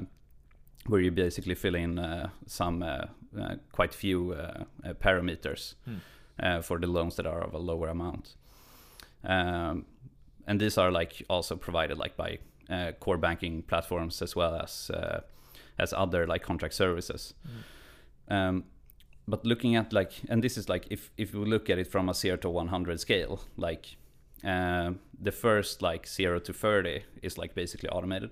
where 0.86 1.02
you 1.02 1.10
basically 1.10 1.54
fill 1.54 1.74
in 1.74 1.98
uh, 1.98 2.30
some 2.46 2.82
uh, 2.82 3.06
uh, 3.38 3.56
quite 3.72 3.92
few 3.92 4.32
uh, 4.32 4.64
uh, 4.82 4.94
parameters 4.94 5.74
uh, 6.42 6.62
for 6.62 6.78
the 6.78 6.86
loans 6.86 7.16
that 7.16 7.26
are 7.26 7.42
of 7.44 7.52
a 7.54 7.58
lower 7.58 7.88
amount. 7.88 8.36
Um, 9.24 9.84
and 10.46 10.58
these 10.60 10.78
are 10.78 10.90
like 10.90 11.22
also 11.28 11.56
provided 11.56 11.98
like 11.98 12.16
by 12.16 12.38
uh, 12.70 12.92
core 13.00 13.18
banking 13.18 13.62
platforms 13.62 14.22
as 14.22 14.34
well 14.34 14.54
as 14.54 14.90
uh, 14.90 15.20
as 15.78 15.92
other 15.92 16.26
like 16.26 16.42
contract 16.42 16.74
services. 16.74 17.34
Um, 18.30 18.64
but 19.28 19.44
looking 19.44 19.76
at 19.76 19.92
like 19.92 20.12
and 20.28 20.42
this 20.42 20.56
is 20.56 20.68
like 20.68 20.86
if 20.90 21.10
if 21.16 21.34
we 21.34 21.44
look 21.44 21.70
at 21.70 21.78
it 21.78 21.86
from 21.86 22.08
a 22.08 22.14
0 22.14 22.38
to 22.38 22.48
100 22.48 22.98
scale 22.98 23.40
like 23.56 23.96
uh, 24.44 24.92
the 25.20 25.32
first 25.32 25.82
like 25.82 26.06
0 26.06 26.38
to 26.40 26.52
30 26.52 27.02
is 27.22 27.38
like 27.38 27.54
basically 27.54 27.88
automated. 27.88 28.30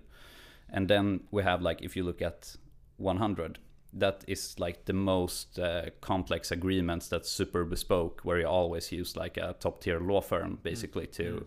And 0.71 0.89
then 0.89 1.21
we 1.31 1.43
have 1.43 1.63
like 1.63 1.83
if 1.83 1.97
you 1.97 2.05
look 2.05 2.23
at 2.23 2.57
100 2.99 3.59
that 3.93 4.25
is 4.27 4.59
like 4.59 4.85
the 4.85 4.93
most 4.93 5.59
uh, 5.59 5.87
complex 6.01 6.51
agreements 6.51 7.09
that's 7.09 7.31
super 7.31 7.65
bespoke 7.65 8.21
where 8.25 8.39
you 8.39 8.47
always 8.47 8.93
use 8.93 9.17
like 9.17 9.37
a 9.37 9.55
top 9.59 9.81
tier 9.81 10.01
law 10.01 10.21
firm 10.21 10.59
basically 10.63 11.07
to 11.07 11.47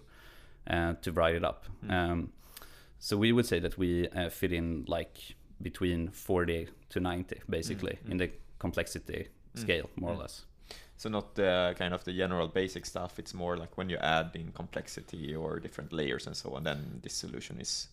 uh, 0.67 0.93
to 1.01 1.11
write 1.11 1.35
it 1.35 1.43
up. 1.43 1.65
Um, 1.89 2.31
so 2.97 3.17
we 3.17 3.31
would 3.31 3.45
say 3.45 3.59
that 3.59 3.77
we 3.77 4.07
uh, 4.09 4.29
fit 4.29 4.51
in 4.51 4.85
like 4.87 5.17
between 5.61 6.09
40 6.09 6.69
to 6.89 6.99
90 6.99 7.41
basically 7.49 7.99
in 8.09 8.17
the 8.17 8.31
complexity 8.57 9.27
scale 9.55 9.89
more 9.95 10.11
or 10.13 10.17
less 10.17 10.45
so 10.97 11.09
not 11.09 11.35
the 11.35 11.73
kind 11.77 11.93
of 11.93 12.03
the 12.03 12.11
general 12.11 12.47
basic 12.49 12.85
stuff. 12.85 13.19
It's 13.19 13.33
more 13.33 13.55
like 13.55 13.77
when 13.77 13.89
you 13.89 13.97
add 14.01 14.31
in 14.35 14.51
complexity 14.51 15.33
or 15.33 15.57
different 15.59 15.93
layers 15.93 16.27
and 16.27 16.35
so 16.35 16.55
on. 16.55 16.63
Then 16.65 16.99
this 17.01 17.13
solution 17.13 17.57
is 17.61 17.87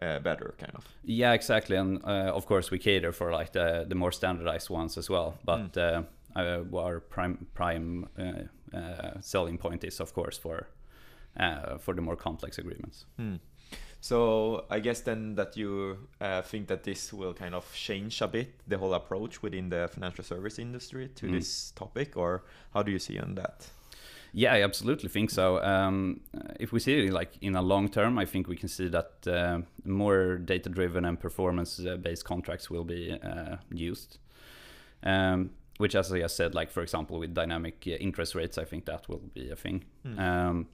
uh, 0.00 0.20
better, 0.20 0.54
kind 0.58 0.72
of. 0.76 0.84
yeah 1.04 1.32
exactly 1.34 1.76
and 1.76 1.98
uh, 2.04 2.32
of 2.36 2.46
course 2.46 2.70
we 2.70 2.78
cater 2.78 3.12
for 3.12 3.32
like 3.32 3.52
the, 3.52 3.84
the 3.88 3.94
more 3.96 4.12
standardized 4.12 4.70
ones 4.70 4.96
as 4.96 5.10
well 5.10 5.34
but 5.44 5.76
uh, 5.76 6.02
uh, 6.36 6.62
our 6.78 7.00
prime 7.00 7.46
prime 7.54 8.06
uh, 8.18 8.76
uh, 8.76 9.20
selling 9.20 9.58
point 9.58 9.84
is 9.84 10.00
of 10.00 10.12
course 10.14 10.38
for 10.38 10.68
uh, 11.40 11.78
for 11.78 11.94
the 11.94 12.00
more 12.02 12.16
complex 12.16 12.58
agreements 12.58 13.06
Hmm. 13.18 13.36
So 14.00 14.66
I 14.70 14.80
guess 14.80 15.00
then 15.00 15.34
that 15.34 15.56
you 15.56 15.96
uh, 16.20 16.42
think 16.42 16.68
that 16.68 16.84
this 16.84 17.12
will 17.12 17.34
kind 17.34 17.54
of 17.54 17.64
change 17.74 18.20
a 18.22 18.28
bit 18.28 18.54
the 18.68 18.78
whole 18.78 18.94
approach 18.94 19.42
within 19.42 19.68
the 19.68 19.88
financial 19.92 20.22
service 20.24 20.58
industry 20.58 21.08
to 21.16 21.26
Mm. 21.26 21.32
this 21.32 21.72
topic, 21.72 22.16
or 22.16 22.42
how 22.72 22.82
do 22.82 22.92
you 22.92 22.98
see 22.98 23.18
on 23.18 23.34
that? 23.34 23.66
Yeah, 24.32 24.52
I 24.52 24.62
absolutely 24.62 25.08
think 25.08 25.30
so. 25.30 25.62
Um, 25.62 26.20
if 26.60 26.70
we 26.72 26.78
see 26.80 27.06
it 27.06 27.12
like 27.12 27.38
in 27.40 27.56
a 27.56 27.62
long 27.62 27.88
term, 27.88 28.18
I 28.18 28.26
think 28.26 28.48
we 28.48 28.56
can 28.56 28.68
see 28.68 28.88
that 28.88 29.26
uh, 29.26 29.62
more 29.84 30.36
data-driven 30.36 31.04
and 31.04 31.18
performance-based 31.18 32.24
contracts 32.24 32.70
will 32.70 32.84
be 32.84 33.12
uh, 33.12 33.56
used. 33.72 34.18
Um, 35.02 35.50
which, 35.78 35.94
as 35.94 36.12
I 36.12 36.26
said, 36.26 36.54
like 36.54 36.70
for 36.70 36.82
example, 36.82 37.18
with 37.18 37.34
dynamic 37.34 37.84
uh, 37.86 37.90
interest 38.00 38.34
rates, 38.34 38.58
I 38.58 38.64
think 38.64 38.84
that 38.84 39.08
will 39.08 39.22
be 39.34 39.50
a 39.50 39.56
thing. 39.56 39.84
Um, 40.18 40.68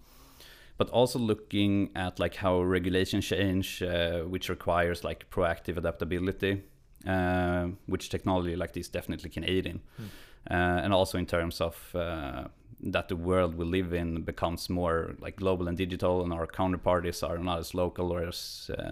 but 0.83 0.91
also 0.91 1.17
looking 1.21 1.91
at 1.95 2.19
like 2.19 2.35
how 2.35 2.61
regulation 2.61 3.21
change, 3.21 3.85
uh, 3.85 4.23
which 4.23 4.49
requires 4.49 5.05
like 5.05 5.31
proactive 5.31 5.77
adaptability, 5.77 6.61
uh, 7.07 7.69
which 7.87 8.09
technology 8.09 8.57
like 8.57 8.73
this 8.73 8.89
definitely 8.89 9.31
can 9.31 9.45
aid 9.45 9.65
in, 9.65 9.81
uh, 10.51 10.83
and 10.85 10.93
also 10.93 11.19
in 11.19 11.27
terms 11.27 11.61
of 11.61 11.95
uh, 11.95 12.49
that 12.81 13.07
the 13.07 13.15
world 13.15 13.55
we 13.55 13.65
live 13.65 13.95
in 13.95 14.23
becomes 14.23 14.69
more 14.69 15.15
like 15.21 15.37
global 15.37 15.69
and 15.69 15.79
digital, 15.79 16.25
and 16.25 16.33
our 16.33 16.49
counterparties 16.49 17.23
are 17.23 17.39
not 17.39 17.61
as 17.61 17.75
local 17.75 18.11
or 18.11 18.27
as 18.27 18.69
uh, 18.77 18.91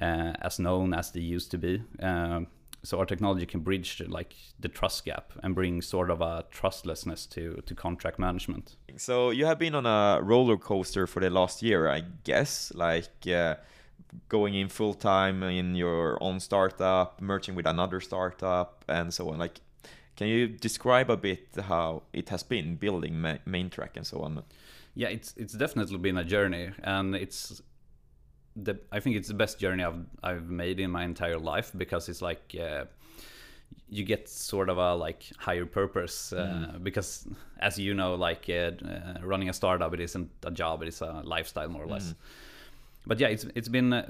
uh, 0.00 0.32
as 0.40 0.58
known 0.58 0.94
as 0.94 1.10
they 1.10 1.20
used 1.20 1.50
to 1.50 1.58
be. 1.58 1.82
Um, 2.00 2.46
so 2.82 2.98
our 2.98 3.06
technology 3.06 3.46
can 3.46 3.60
bridge 3.60 4.02
like 4.08 4.34
the 4.58 4.68
trust 4.68 5.04
gap 5.04 5.32
and 5.42 5.54
bring 5.54 5.82
sort 5.82 6.10
of 6.10 6.20
a 6.20 6.44
trustlessness 6.50 7.26
to 7.26 7.62
to 7.66 7.74
contract 7.74 8.18
management. 8.18 8.76
So 8.96 9.30
you 9.30 9.46
have 9.46 9.58
been 9.58 9.74
on 9.74 9.86
a 9.86 10.20
roller 10.22 10.56
coaster 10.56 11.06
for 11.06 11.20
the 11.20 11.30
last 11.30 11.62
year, 11.62 11.88
I 11.88 12.02
guess, 12.24 12.72
like 12.74 13.26
uh, 13.26 13.56
going 14.28 14.54
in 14.54 14.68
full 14.68 14.94
time 14.94 15.42
in 15.42 15.74
your 15.74 16.22
own 16.22 16.40
startup, 16.40 17.20
merging 17.20 17.54
with 17.54 17.66
another 17.66 18.00
startup, 18.00 18.84
and 18.88 19.12
so 19.12 19.30
on. 19.30 19.38
Like, 19.38 19.60
can 20.16 20.28
you 20.28 20.48
describe 20.48 21.10
a 21.10 21.16
bit 21.16 21.48
how 21.68 22.02
it 22.12 22.28
has 22.30 22.42
been 22.42 22.76
building 22.76 23.14
Maintrack 23.46 23.96
and 23.96 24.06
so 24.06 24.20
on? 24.20 24.42
Yeah, 24.94 25.08
it's 25.08 25.34
it's 25.36 25.54
definitely 25.54 25.98
been 25.98 26.18
a 26.18 26.24
journey, 26.24 26.70
and 26.82 27.14
it's 27.14 27.62
the 28.64 28.78
I 28.92 29.00
think 29.00 29.16
it's 29.16 29.28
the 29.28 29.34
best 29.34 29.58
journey 29.58 29.84
I've 29.84 30.04
I've 30.22 30.48
made 30.48 30.80
in 30.80 30.90
my 30.90 31.04
entire 31.04 31.38
life 31.38 31.72
because 31.76 32.08
it's 32.08 32.22
like 32.22 32.56
uh, 32.60 32.84
you 33.88 34.04
get 34.04 34.28
sort 34.28 34.68
of 34.68 34.78
a 34.78 34.94
like 34.94 35.24
higher 35.38 35.66
purpose 35.66 36.32
uh, 36.32 36.68
mm. 36.74 36.84
because 36.84 37.26
as 37.58 37.78
you 37.78 37.94
know 37.94 38.14
like 38.14 38.46
uh, 38.48 38.72
uh, 38.86 39.18
running 39.22 39.48
a 39.48 39.52
startup 39.52 39.92
it 39.94 40.00
isn't 40.00 40.30
a 40.44 40.50
job 40.50 40.82
it 40.82 40.88
is 40.88 41.00
a 41.00 41.22
lifestyle 41.24 41.68
more 41.68 41.82
or 41.82 41.88
less. 41.88 42.08
Mm. 42.08 42.14
But 43.06 43.18
yeah, 43.18 43.28
it's 43.28 43.46
it's 43.54 43.68
been 43.68 43.92
uh, 43.92 44.06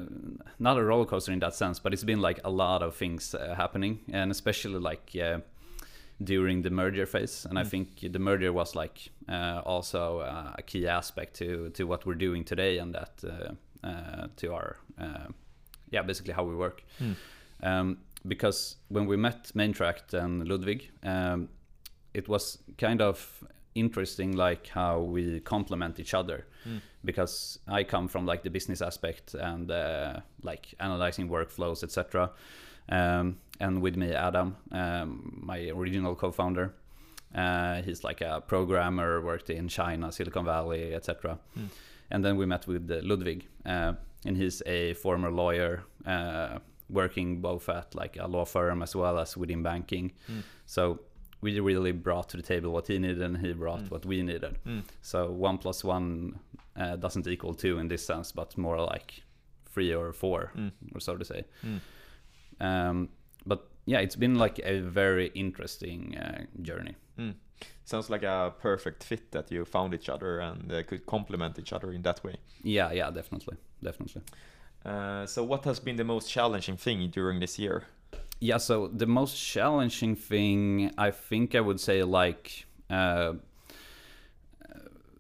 not 0.59 0.77
a 0.77 0.85
roller 0.85 1.07
coaster 1.07 1.33
in 1.33 1.39
that 1.41 1.55
sense, 1.55 1.79
but 1.79 1.93
it's 1.93 2.05
been 2.05 2.21
like 2.21 2.41
a 2.45 2.51
lot 2.51 2.83
of 2.83 2.97
things 2.97 3.35
uh, 3.35 3.55
happening, 3.57 4.01
and 4.13 4.31
especially 4.33 4.81
like 4.81 5.17
during 6.23 6.63
the 6.63 6.71
merger 6.71 7.07
phase. 7.07 7.47
And 7.49 7.55
mm. 7.55 7.61
I 7.61 7.65
think 7.65 8.01
the 8.01 8.19
merger 8.19 8.53
was 8.53 8.75
like 8.75 9.11
also 9.29 10.21
a 10.59 10.63
key 10.63 10.89
aspect 10.89 11.35
to 11.35 11.71
to 11.71 11.85
what 11.85 12.05
we're 12.05 12.19
doing 12.19 12.45
today, 12.45 12.79
and 12.79 12.93
that 12.93 13.13
uh, 13.25 13.53
to 13.83 14.53
our 14.53 14.77
uh, 14.99 15.29
yeah 15.91 16.03
basically 16.03 16.33
how 16.33 16.45
we 16.45 16.55
work. 16.55 16.83
Mm. 17.01 17.17
Um, 17.63 17.99
because 18.27 18.77
when 18.89 19.07
we 19.07 19.17
met 19.17 19.51
Maintract 19.55 20.13
and 20.15 20.47
Ludwig, 20.47 20.91
um, 21.03 21.49
it 22.13 22.29
was 22.29 22.59
kind 22.79 23.01
of 23.01 23.45
interesting 23.75 24.33
like 24.37 24.67
how 24.69 25.01
we 25.01 25.41
complement 25.41 26.01
each 26.01 26.13
other 26.13 26.47
mm. 26.69 26.81
because 27.05 27.59
i 27.69 27.85
come 27.85 28.09
from 28.09 28.27
like 28.27 28.43
the 28.43 28.51
business 28.51 28.83
aspect 28.83 29.35
and 29.35 29.71
uh, 29.71 30.19
like 30.43 30.75
analyzing 30.81 31.29
workflows 31.29 31.85
etc 31.85 32.31
um, 32.89 33.37
and 33.61 33.81
with 33.81 33.97
me 33.97 34.13
adam 34.13 34.57
um, 34.73 35.41
my 35.43 35.69
original 35.69 36.15
co-founder 36.17 36.75
uh, 37.35 37.81
he's 37.83 38.03
like 38.03 38.21
a 38.21 38.43
programmer 38.47 39.21
worked 39.21 39.51
in 39.51 39.69
china 39.69 40.11
silicon 40.11 40.45
valley 40.45 40.93
etc 40.93 41.39
mm. 41.57 41.69
And 42.11 42.25
then 42.25 42.37
we 42.37 42.47
met 42.47 42.67
with 42.67 42.91
uh, 42.91 43.01
Ludwig, 43.03 43.47
uh, 43.65 43.95
and 44.25 44.37
he's 44.37 44.63
a 44.67 44.95
former 44.95 45.31
lawyer 45.31 45.85
uh, 46.07 46.59
working 46.89 47.41
both 47.41 47.69
at 47.69 47.95
like 47.95 48.17
a 48.17 48.27
law 48.27 48.45
firm 48.45 48.83
as 48.83 48.97
well 48.97 49.19
as 49.19 49.37
within 49.37 49.63
banking. 49.63 50.13
Mm. 50.31 50.43
So 50.67 51.01
we 51.41 51.59
really 51.61 51.93
brought 51.93 52.29
to 52.31 52.37
the 52.37 52.43
table 52.43 52.73
what 52.73 52.89
he 52.89 52.99
needed 52.99 53.23
and 53.23 53.39
he 53.39 53.53
brought 53.53 53.85
mm. 53.85 53.91
what 53.91 54.05
we 54.05 54.23
needed. 54.23 54.59
Mm. 54.67 54.83
So 55.03 55.31
one 55.31 55.59
plus 55.59 55.85
one 55.85 56.39
uh, 56.77 56.97
doesn't 56.97 57.27
equal 57.27 57.55
two 57.55 57.79
in 57.79 57.89
this 57.89 58.05
sense, 58.05 58.33
but 58.33 58.59
more 58.59 58.81
like 58.81 59.23
three 59.67 59.95
or 59.95 60.13
four, 60.13 60.53
mm. 60.57 60.73
or 60.95 61.01
so 61.01 61.17
to 61.17 61.25
say. 61.25 61.45
Mm. 61.65 61.81
Um, 62.61 63.09
but 63.47 63.69
yeah, 63.87 64.01
it's 64.01 64.17
been 64.17 64.35
like 64.35 64.61
a 64.65 64.81
very 64.81 65.29
interesting 65.29 66.17
uh, 66.19 66.45
journey. 66.63 66.97
Sounds 67.85 68.09
like 68.11 68.23
a 68.23 68.55
perfect 68.61 69.05
fit 69.05 69.33
that 69.33 69.51
you 69.51 69.65
found 69.65 69.95
each 69.95 70.09
other 70.09 70.39
and 70.41 70.73
uh, 70.73 70.83
could 70.85 71.07
complement 71.07 71.59
each 71.59 71.73
other 71.73 71.93
in 71.93 72.03
that 72.03 72.23
way. 72.23 72.37
Yeah, 72.63 72.93
yeah, 72.93 73.11
definitely, 73.11 73.57
definitely. 73.83 74.23
Uh, 74.85 75.27
so, 75.27 75.43
what 75.45 75.65
has 75.65 75.81
been 75.81 75.97
the 75.97 76.05
most 76.05 76.31
challenging 76.31 76.77
thing 76.77 77.11
during 77.11 77.41
this 77.41 77.59
year? 77.59 77.85
Yeah, 78.41 78.59
so 78.59 78.89
the 78.89 79.07
most 79.07 79.35
challenging 79.35 80.17
thing, 80.17 80.93
I 80.97 81.11
think 81.11 81.55
I 81.55 81.61
would 81.61 81.81
say, 81.81 82.03
like, 82.03 82.65
uh, 82.89 83.35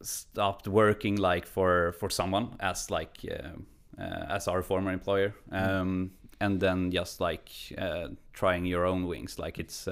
stopped 0.02 0.66
working 0.66 1.16
like 1.16 1.46
for 1.46 1.92
for 1.92 2.08
someone 2.08 2.56
as 2.60 2.90
like 2.90 3.18
uh, 3.30 4.00
uh, 4.00 4.26
as 4.30 4.48
our 4.48 4.62
former 4.62 4.92
employer, 4.92 5.34
mm-hmm. 5.52 5.70
um, 5.70 6.10
mm. 6.10 6.10
and 6.40 6.60
then 6.60 6.90
just 6.90 7.20
like 7.20 7.50
uh, 7.76 8.08
trying 8.32 8.64
your 8.64 8.86
own 8.86 9.06
wings. 9.06 9.38
Like 9.38 9.58
it's 9.58 9.86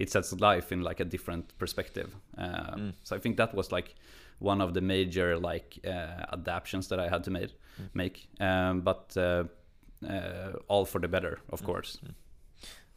it 0.00 0.10
sets 0.10 0.32
life 0.40 0.72
in 0.72 0.80
like 0.80 0.98
a 0.98 1.04
different 1.04 1.56
perspective. 1.58 2.16
Uh, 2.36 2.74
mm. 2.74 2.92
So 3.04 3.14
I 3.14 3.18
think 3.18 3.36
that 3.36 3.54
was 3.54 3.70
like 3.70 3.94
one 4.38 4.62
of 4.62 4.72
the 4.72 4.80
major 4.80 5.38
like 5.38 5.78
uh, 5.86 6.24
adaptations 6.32 6.88
that 6.88 6.98
I 6.98 7.08
had 7.08 7.22
to 7.24 7.30
made, 7.30 7.52
mm. 7.80 7.88
make. 7.94 8.26
Um, 8.40 8.80
but 8.80 9.16
uh, 9.16 9.44
uh 10.08 10.52
all 10.68 10.86
for 10.86 11.00
the 11.00 11.08
better, 11.08 11.40
of 11.50 11.60
mm. 11.60 11.66
course. 11.66 11.98
Mm. 12.02 12.14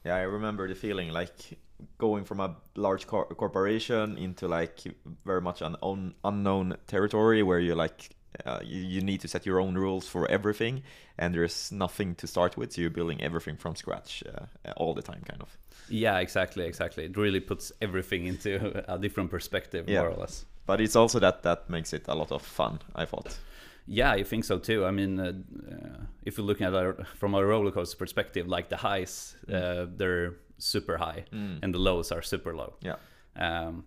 Yeah, 0.06 0.16
I 0.16 0.22
remember 0.22 0.68
the 0.68 0.76
feeling 0.76 1.10
like 1.10 1.60
going 1.98 2.24
from 2.24 2.40
a 2.40 2.56
large 2.76 3.06
cor 3.08 3.26
corporation 3.26 4.18
into 4.18 4.48
like 4.48 4.80
very 5.26 5.42
much 5.42 5.62
an 5.62 5.76
un 5.82 6.14
unknown 6.24 6.78
territory 6.88 7.44
where 7.44 7.60
you 7.60 7.76
like 7.76 8.10
uh, 8.46 8.60
you, 8.64 8.82
you, 8.82 9.02
need 9.02 9.22
to 9.22 9.28
set 9.28 9.46
your 9.46 9.60
own 9.60 9.76
rules 9.76 10.08
for 10.08 10.30
everything 10.30 10.84
and 11.18 11.34
there's 11.34 11.72
nothing 11.72 12.16
to 12.16 12.28
start 12.28 12.58
with 12.58 12.74
so 12.74 12.82
you're 12.82 12.90
building 12.90 13.22
everything 13.22 13.56
from 13.56 13.76
scratch 13.76 14.24
uh, 14.34 14.72
all 14.78 14.94
the 14.94 15.02
time 15.02 15.22
kind 15.28 15.42
of. 15.42 15.58
Yeah 15.90 16.20
exactly 16.20 16.66
exactly. 16.66 17.06
It 17.06 17.18
really 17.18 17.40
puts 17.40 17.72
everything 17.82 18.26
into 18.26 18.84
a 18.92 18.98
different 18.98 19.30
perspective 19.30 19.88
yeah. 19.88 20.02
more 20.02 20.10
or 20.10 20.16
less. 20.16 20.46
But 20.66 20.82
it's 20.82 20.96
also 20.96 21.20
that 21.20 21.44
that 21.44 21.70
makes 21.70 21.94
it 21.94 22.06
a 22.08 22.16
lot 22.16 22.32
of 22.32 22.42
fun 22.42 22.80
i 22.96 23.06
thought. 23.06 23.38
Yeah 23.86 24.12
i 24.12 24.24
think 24.24 24.46
so 24.46 24.60
too. 24.60 24.86
I 24.86 24.92
mean 24.92 25.20
uh, 25.20 25.34
uh 25.72 26.06
if 26.24 26.38
you're 26.38 26.48
looking 26.48 26.68
at 26.68 26.74
it 26.74 27.08
from 27.08 27.34
a 27.36 27.46
roller 27.46 27.72
coaster 27.72 27.98
perspective 27.98 28.48
like 28.48 28.70
the 28.70 28.78
highs 28.78 29.36
mm. 29.48 29.54
Uh, 29.54 29.88
they're 29.96 30.36
super 30.58 30.98
high 30.98 31.26
mm. 31.32 31.60
and 31.62 31.74
the 31.74 31.80
lows 31.80 32.12
are 32.12 32.22
super 32.22 32.56
low. 32.56 32.74
Yeah. 32.82 32.96
Um, 33.36 33.86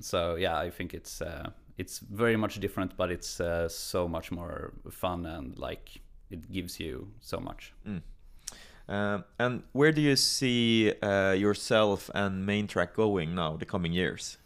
so 0.00 0.34
yeah 0.34 0.58
i 0.58 0.70
think 0.70 0.94
it's 0.94 1.22
uh, 1.22 1.50
it's 1.78 2.00
very 2.00 2.36
much 2.36 2.60
different, 2.60 2.96
but 2.96 3.10
it's 3.10 3.40
uh, 3.40 3.68
so 3.68 4.08
much 4.08 4.30
more 4.30 4.74
fun 4.90 5.24
and 5.24 5.58
like 5.58 6.00
it 6.30 6.52
gives 6.52 6.78
you 6.78 7.08
so 7.20 7.38
much. 7.38 7.72
Mm. 7.86 8.02
Uh, 8.88 9.18
and 9.38 9.62
where 9.72 9.92
do 9.92 10.00
you 10.00 10.16
see 10.16 10.92
uh, 11.02 11.32
yourself 11.32 12.10
and 12.14 12.48
Maintrack 12.48 12.94
going 12.94 13.34
now, 13.34 13.56
the 13.56 13.66
coming 13.66 13.92
years? 13.92 14.38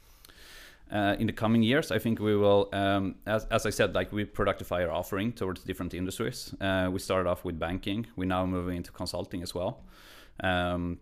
Uh, 0.90 1.16
in 1.18 1.26
the 1.26 1.32
coming 1.32 1.62
years, 1.62 1.90
I 1.90 1.98
think 1.98 2.20
we 2.20 2.36
will, 2.36 2.68
um, 2.74 3.14
as, 3.26 3.46
as 3.50 3.64
I 3.64 3.70
said, 3.70 3.94
like 3.94 4.12
we 4.12 4.26
productify 4.26 4.86
our 4.86 4.90
offering 4.90 5.32
towards 5.32 5.62
different 5.64 5.94
industries. 5.94 6.54
Uh, 6.60 6.90
we 6.92 6.98
started 6.98 7.30
off 7.30 7.44
with 7.46 7.58
banking. 7.58 8.06
We're 8.14 8.26
now 8.26 8.44
moving 8.44 8.76
into 8.76 8.92
consulting 8.92 9.42
as 9.42 9.54
well. 9.54 9.80
Um, 10.40 10.98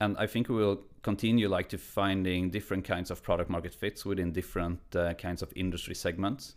and 0.00 0.16
I 0.18 0.26
think 0.26 0.48
we 0.48 0.56
will 0.56 0.80
continue 1.02 1.48
like 1.48 1.68
to 1.70 1.78
finding 1.78 2.50
different 2.50 2.84
kinds 2.84 3.10
of 3.10 3.22
product 3.22 3.50
market 3.50 3.74
fits 3.74 4.04
within 4.04 4.32
different 4.32 4.80
uh, 4.94 5.14
kinds 5.14 5.42
of 5.42 5.52
industry 5.54 5.94
segments. 5.94 6.56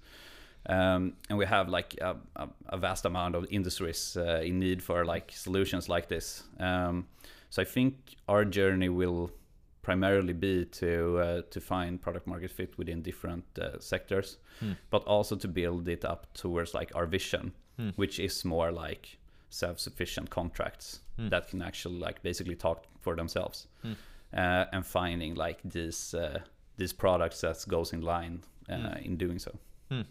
Um, 0.65 1.13
and 1.29 1.37
we 1.37 1.45
have 1.45 1.67
like 1.67 1.97
a, 2.01 2.15
a, 2.37 2.47
a 2.69 2.77
vast 2.77 3.05
amount 3.05 3.35
of 3.35 3.45
industries 3.49 4.15
uh, 4.17 4.41
in 4.43 4.59
need 4.59 4.81
for 4.81 5.05
like 5.05 5.31
solutions 5.33 5.89
like 5.89 6.07
this. 6.07 6.43
Um, 6.59 7.07
so 7.49 7.61
I 7.61 7.65
think 7.65 8.15
our 8.29 8.45
journey 8.45 8.89
will 8.89 9.31
primarily 9.81 10.33
be 10.33 10.65
to 10.65 11.19
uh, 11.19 11.41
to 11.51 11.59
find 11.59 12.01
product 12.01 12.25
market 12.25 12.49
fit 12.49 12.77
within 12.77 13.01
different 13.01 13.43
uh, 13.59 13.77
sectors, 13.79 14.37
hmm. 14.59 14.71
but 14.89 15.03
also 15.03 15.35
to 15.35 15.47
build 15.47 15.87
it 15.89 16.05
up 16.05 16.33
towards 16.33 16.73
like 16.73 16.95
our 16.95 17.05
vision, 17.05 17.51
hmm. 17.77 17.89
which 17.97 18.19
is 18.19 18.45
more 18.45 18.71
like 18.71 19.17
self-sufficient 19.53 20.29
contracts 20.31 20.99
mm. 21.19 21.29
that 21.29 21.47
can 21.47 21.61
actually 21.61 21.99
like 21.99 22.21
basically 22.23 22.55
talk 22.55 22.85
for 22.99 23.15
themselves 23.15 23.67
mm. 23.85 23.95
uh, 24.35 24.65
and 24.71 24.85
finding 24.85 25.35
like 25.35 25.59
these 25.63 26.13
uh, 26.15 26.39
these 26.77 26.91
products 26.91 27.41
that 27.41 27.63
goes 27.67 27.93
in 27.93 28.01
line 28.01 28.41
uh, 28.69 28.73
mm. 28.73 29.05
in 29.05 29.15
doing 29.15 29.37
so 29.37 29.51
hmm. 29.91 30.01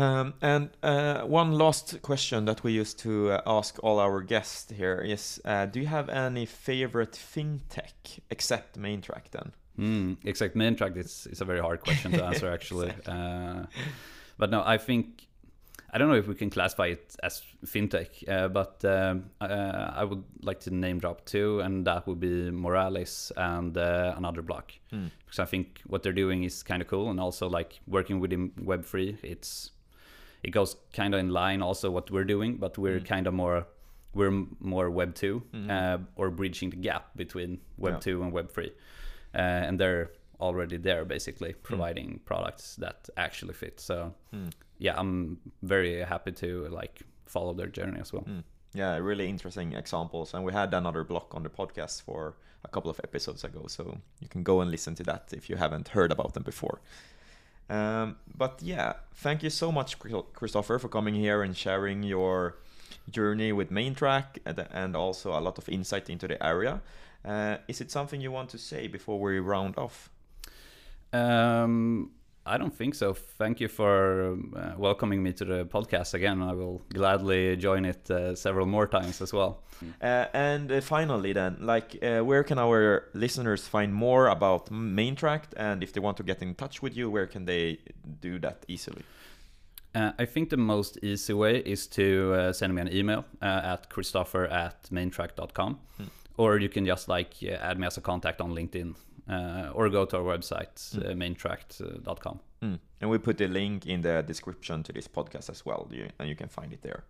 um, 0.00 0.32
and 0.40 0.70
uh, 0.82 1.20
one 1.22 1.52
last 1.52 2.00
question 2.00 2.46
that 2.46 2.64
we 2.64 2.72
used 2.72 2.98
to 2.98 3.30
uh, 3.30 3.42
ask 3.46 3.78
all 3.82 3.98
our 3.98 4.22
guests 4.22 4.72
here 4.72 4.98
is 4.98 5.38
uh, 5.44 5.66
do 5.66 5.80
you 5.80 5.86
have 5.86 6.08
any 6.08 6.46
favorite 6.46 7.12
fintech 7.12 8.20
except 8.30 8.78
Maintrack 8.78 9.30
then 9.32 9.52
mm, 9.78 10.16
except 10.24 10.56
Maintrack 10.56 10.96
is, 10.96 11.28
is 11.30 11.42
a 11.42 11.44
very 11.44 11.60
hard 11.60 11.80
question 11.80 12.12
to 12.12 12.24
answer 12.30 12.50
actually 12.50 12.92
but 14.38 14.50
no 14.50 14.62
I 14.64 14.78
think 14.78 15.26
I 15.92 15.98
don't 15.98 16.08
know 16.08 16.14
if 16.14 16.28
we 16.28 16.34
can 16.34 16.50
classify 16.50 16.86
it 16.86 17.16
as 17.22 17.42
fintech, 17.66 18.28
uh, 18.28 18.48
but 18.48 18.84
um, 18.84 19.30
uh, 19.40 19.90
I 19.94 20.04
would 20.04 20.22
like 20.42 20.60
to 20.60 20.70
name 20.70 21.00
drop 21.00 21.24
two, 21.24 21.60
and 21.60 21.84
that 21.86 22.06
would 22.06 22.20
be 22.20 22.50
Moralis 22.50 23.32
and 23.36 23.76
uh, 23.76 24.14
another 24.16 24.42
block, 24.42 24.72
hmm. 24.90 25.06
because 25.24 25.40
I 25.40 25.46
think 25.46 25.80
what 25.86 26.02
they're 26.02 26.12
doing 26.12 26.44
is 26.44 26.62
kind 26.62 26.80
of 26.80 26.88
cool, 26.88 27.10
and 27.10 27.18
also 27.18 27.48
like 27.48 27.80
working 27.88 28.20
within 28.20 28.52
Web 28.62 28.84
three, 28.84 29.18
it's 29.22 29.72
it 30.42 30.50
goes 30.50 30.76
kind 30.92 31.12
of 31.12 31.20
in 31.20 31.30
line 31.30 31.60
also 31.60 31.90
what 31.90 32.10
we're 32.10 32.24
doing, 32.24 32.56
but 32.56 32.78
we're 32.78 33.00
hmm. 33.00 33.04
kind 33.04 33.26
of 33.26 33.34
more 33.34 33.66
we're 34.14 34.46
more 34.58 34.90
Web 34.90 35.14
2 35.14 35.42
mm-hmm. 35.54 35.70
Uh, 35.70 35.98
or 36.16 36.30
bridging 36.30 36.70
the 36.70 36.76
gap 36.76 37.16
between 37.16 37.60
Web 37.78 37.94
yeah. 37.94 38.00
two 38.00 38.22
and 38.22 38.32
Web 38.32 38.50
three, 38.50 38.72
uh, 39.34 39.38
and 39.38 39.78
they're 39.78 40.10
already 40.40 40.78
there, 40.78 41.04
basically 41.04 41.52
providing 41.62 42.20
products 42.24 42.76
that 42.76 43.08
actually 43.16 43.54
fit. 43.54 43.80
So 43.80 44.14
Mm. 44.32 44.52
yeah, 44.78 44.94
I'm 44.98 45.38
very 45.62 46.00
happy 46.04 46.32
to 46.32 46.68
like 46.68 47.02
follow 47.26 47.54
their 47.54 47.68
journey 47.68 48.00
as 48.00 48.12
well. 48.12 48.24
Mm. 48.24 48.42
Yeah, 48.74 48.96
really 48.98 49.28
interesting 49.28 49.72
examples. 49.74 50.34
And 50.34 50.44
we 50.44 50.52
had 50.52 50.72
another 50.74 51.04
block 51.04 51.34
on 51.34 51.42
the 51.42 51.50
podcast 51.50 52.02
for 52.02 52.34
a 52.64 52.68
couple 52.68 52.90
of 52.90 53.00
episodes 53.04 53.44
ago, 53.44 53.66
so 53.68 53.98
you 54.20 54.28
can 54.28 54.42
go 54.42 54.60
and 54.60 54.70
listen 54.70 54.94
to 54.96 55.02
that 55.04 55.32
if 55.32 55.48
you 55.50 55.56
haven't 55.56 55.88
heard 55.88 56.12
about 56.12 56.34
them 56.34 56.42
before. 56.44 56.80
Um, 57.68 58.16
but 58.36 58.60
yeah, 58.62 58.94
thank 59.14 59.42
you 59.42 59.50
so 59.50 59.70
much, 59.72 59.98
Chris- 59.98 60.24
Christopher, 60.34 60.78
for 60.78 60.88
coming 60.88 61.14
here 61.14 61.42
and 61.42 61.56
sharing 61.56 62.02
your 62.02 62.56
journey 63.08 63.52
with 63.52 63.70
Maintrack 63.70 64.38
and, 64.44 64.66
and 64.72 64.96
also 64.96 65.38
a 65.38 65.40
lot 65.40 65.58
of 65.58 65.68
insight 65.68 66.10
into 66.10 66.26
the 66.28 66.44
area. 66.44 66.80
Uh, 67.24 67.56
is 67.68 67.80
it 67.80 67.90
something 67.90 68.20
you 68.20 68.32
want 68.32 68.50
to 68.50 68.58
say 68.58 68.88
before 68.88 69.20
we 69.20 69.38
round 69.38 69.76
off? 69.78 70.10
Um, 71.12 72.10
I 72.46 72.56
don't 72.56 72.74
think 72.74 72.94
so. 72.94 73.12
Thank 73.12 73.60
you 73.60 73.68
for 73.68 74.36
uh, 74.56 74.72
welcoming 74.76 75.22
me 75.22 75.32
to 75.34 75.44
the 75.44 75.66
podcast 75.66 76.14
again. 76.14 76.42
I 76.42 76.52
will 76.52 76.82
gladly 76.92 77.56
join 77.56 77.84
it 77.84 78.10
uh, 78.10 78.34
several 78.34 78.66
more 78.66 78.86
times 78.86 79.20
as 79.20 79.32
well. 79.32 79.62
Uh, 80.02 80.26
and 80.32 80.72
uh, 80.72 80.80
finally, 80.80 81.32
then, 81.32 81.58
like, 81.60 81.96
uh, 82.02 82.20
where 82.20 82.42
can 82.42 82.58
our 82.58 83.08
listeners 83.14 83.68
find 83.68 83.94
more 83.94 84.28
about 84.28 84.70
Maintrack? 84.70 85.44
And 85.56 85.82
if 85.82 85.92
they 85.92 86.00
want 86.00 86.16
to 86.16 86.22
get 86.22 86.42
in 86.42 86.54
touch 86.54 86.82
with 86.82 86.96
you, 86.96 87.10
where 87.10 87.26
can 87.26 87.44
they 87.44 87.78
do 88.20 88.38
that 88.40 88.64
easily? 88.68 89.02
Uh, 89.94 90.12
I 90.18 90.24
think 90.24 90.50
the 90.50 90.56
most 90.56 90.98
easy 91.02 91.32
way 91.32 91.58
is 91.58 91.86
to 91.88 92.34
uh, 92.34 92.52
send 92.52 92.74
me 92.74 92.80
an 92.80 92.92
email 92.92 93.24
at 93.42 93.90
christopher 93.90 94.46
at 94.46 94.84
maintrack.com. 94.84 95.78
Hmm. 95.96 96.04
Or 96.36 96.58
you 96.58 96.68
can 96.68 96.86
just 96.86 97.08
like 97.08 97.42
add 97.42 97.78
me 97.78 97.86
as 97.86 97.98
a 97.98 98.00
contact 98.00 98.40
on 98.40 98.54
LinkedIn 98.54 98.94
uh, 99.30 99.70
or 99.74 99.88
go 99.90 100.04
to 100.04 100.16
our 100.16 100.22
website, 100.38 100.92
Hmm. 100.94 101.00
uh, 101.06 101.14
maintrack.com. 101.14 102.40
Mm. 102.62 102.78
And 103.00 103.10
we 103.10 103.18
put 103.18 103.36
the 103.38 103.46
link 103.48 103.86
in 103.86 104.02
the 104.02 104.22
description 104.22 104.82
to 104.82 104.92
this 104.92 105.08
podcast 105.08 105.48
as 105.50 105.64
well, 105.64 105.88
you, 105.90 106.08
and 106.18 106.28
you 106.28 106.34
can 106.36 106.48
find 106.48 106.72
it 106.72 106.82
there. 106.82 107.04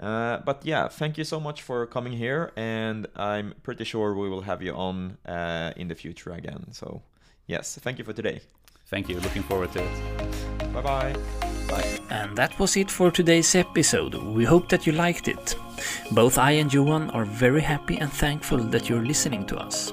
Uh, 0.00 0.38
but 0.46 0.64
yeah, 0.64 0.88
thank 0.88 1.18
you 1.18 1.24
so 1.24 1.38
much 1.40 1.60
for 1.62 1.86
coming 1.86 2.12
here, 2.14 2.50
and 2.56 3.06
I'm 3.16 3.52
pretty 3.62 3.84
sure 3.84 4.14
we 4.14 4.28
will 4.30 4.42
have 4.42 4.62
you 4.62 4.72
on 4.74 5.18
uh, 5.26 5.72
in 5.76 5.88
the 5.88 5.94
future 5.94 6.32
again. 6.32 6.72
So, 6.72 7.02
yes, 7.46 7.78
thank 7.82 7.98
you 7.98 8.04
for 8.04 8.14
today. 8.14 8.40
Thank 8.86 9.08
you. 9.08 9.20
Looking 9.20 9.42
forward 9.42 9.72
to 9.72 9.80
it. 9.82 10.72
Bye 10.72 10.80
bye. 10.82 11.14
Bye. 11.68 11.98
And 12.10 12.36
that 12.36 12.58
was 12.58 12.76
it 12.76 12.90
for 12.90 13.10
today's 13.10 13.54
episode. 13.54 14.14
We 14.14 14.44
hope 14.44 14.68
that 14.68 14.86
you 14.86 14.92
liked 14.92 15.28
it. 15.28 15.56
Both 16.12 16.38
I 16.38 16.52
and 16.52 16.72
Johan 16.72 17.10
are 17.10 17.24
very 17.26 17.60
happy 17.62 17.98
and 17.98 18.10
thankful 18.12 18.58
that 18.70 18.88
you're 18.88 19.04
listening 19.06 19.46
to 19.46 19.56
us. 19.56 19.92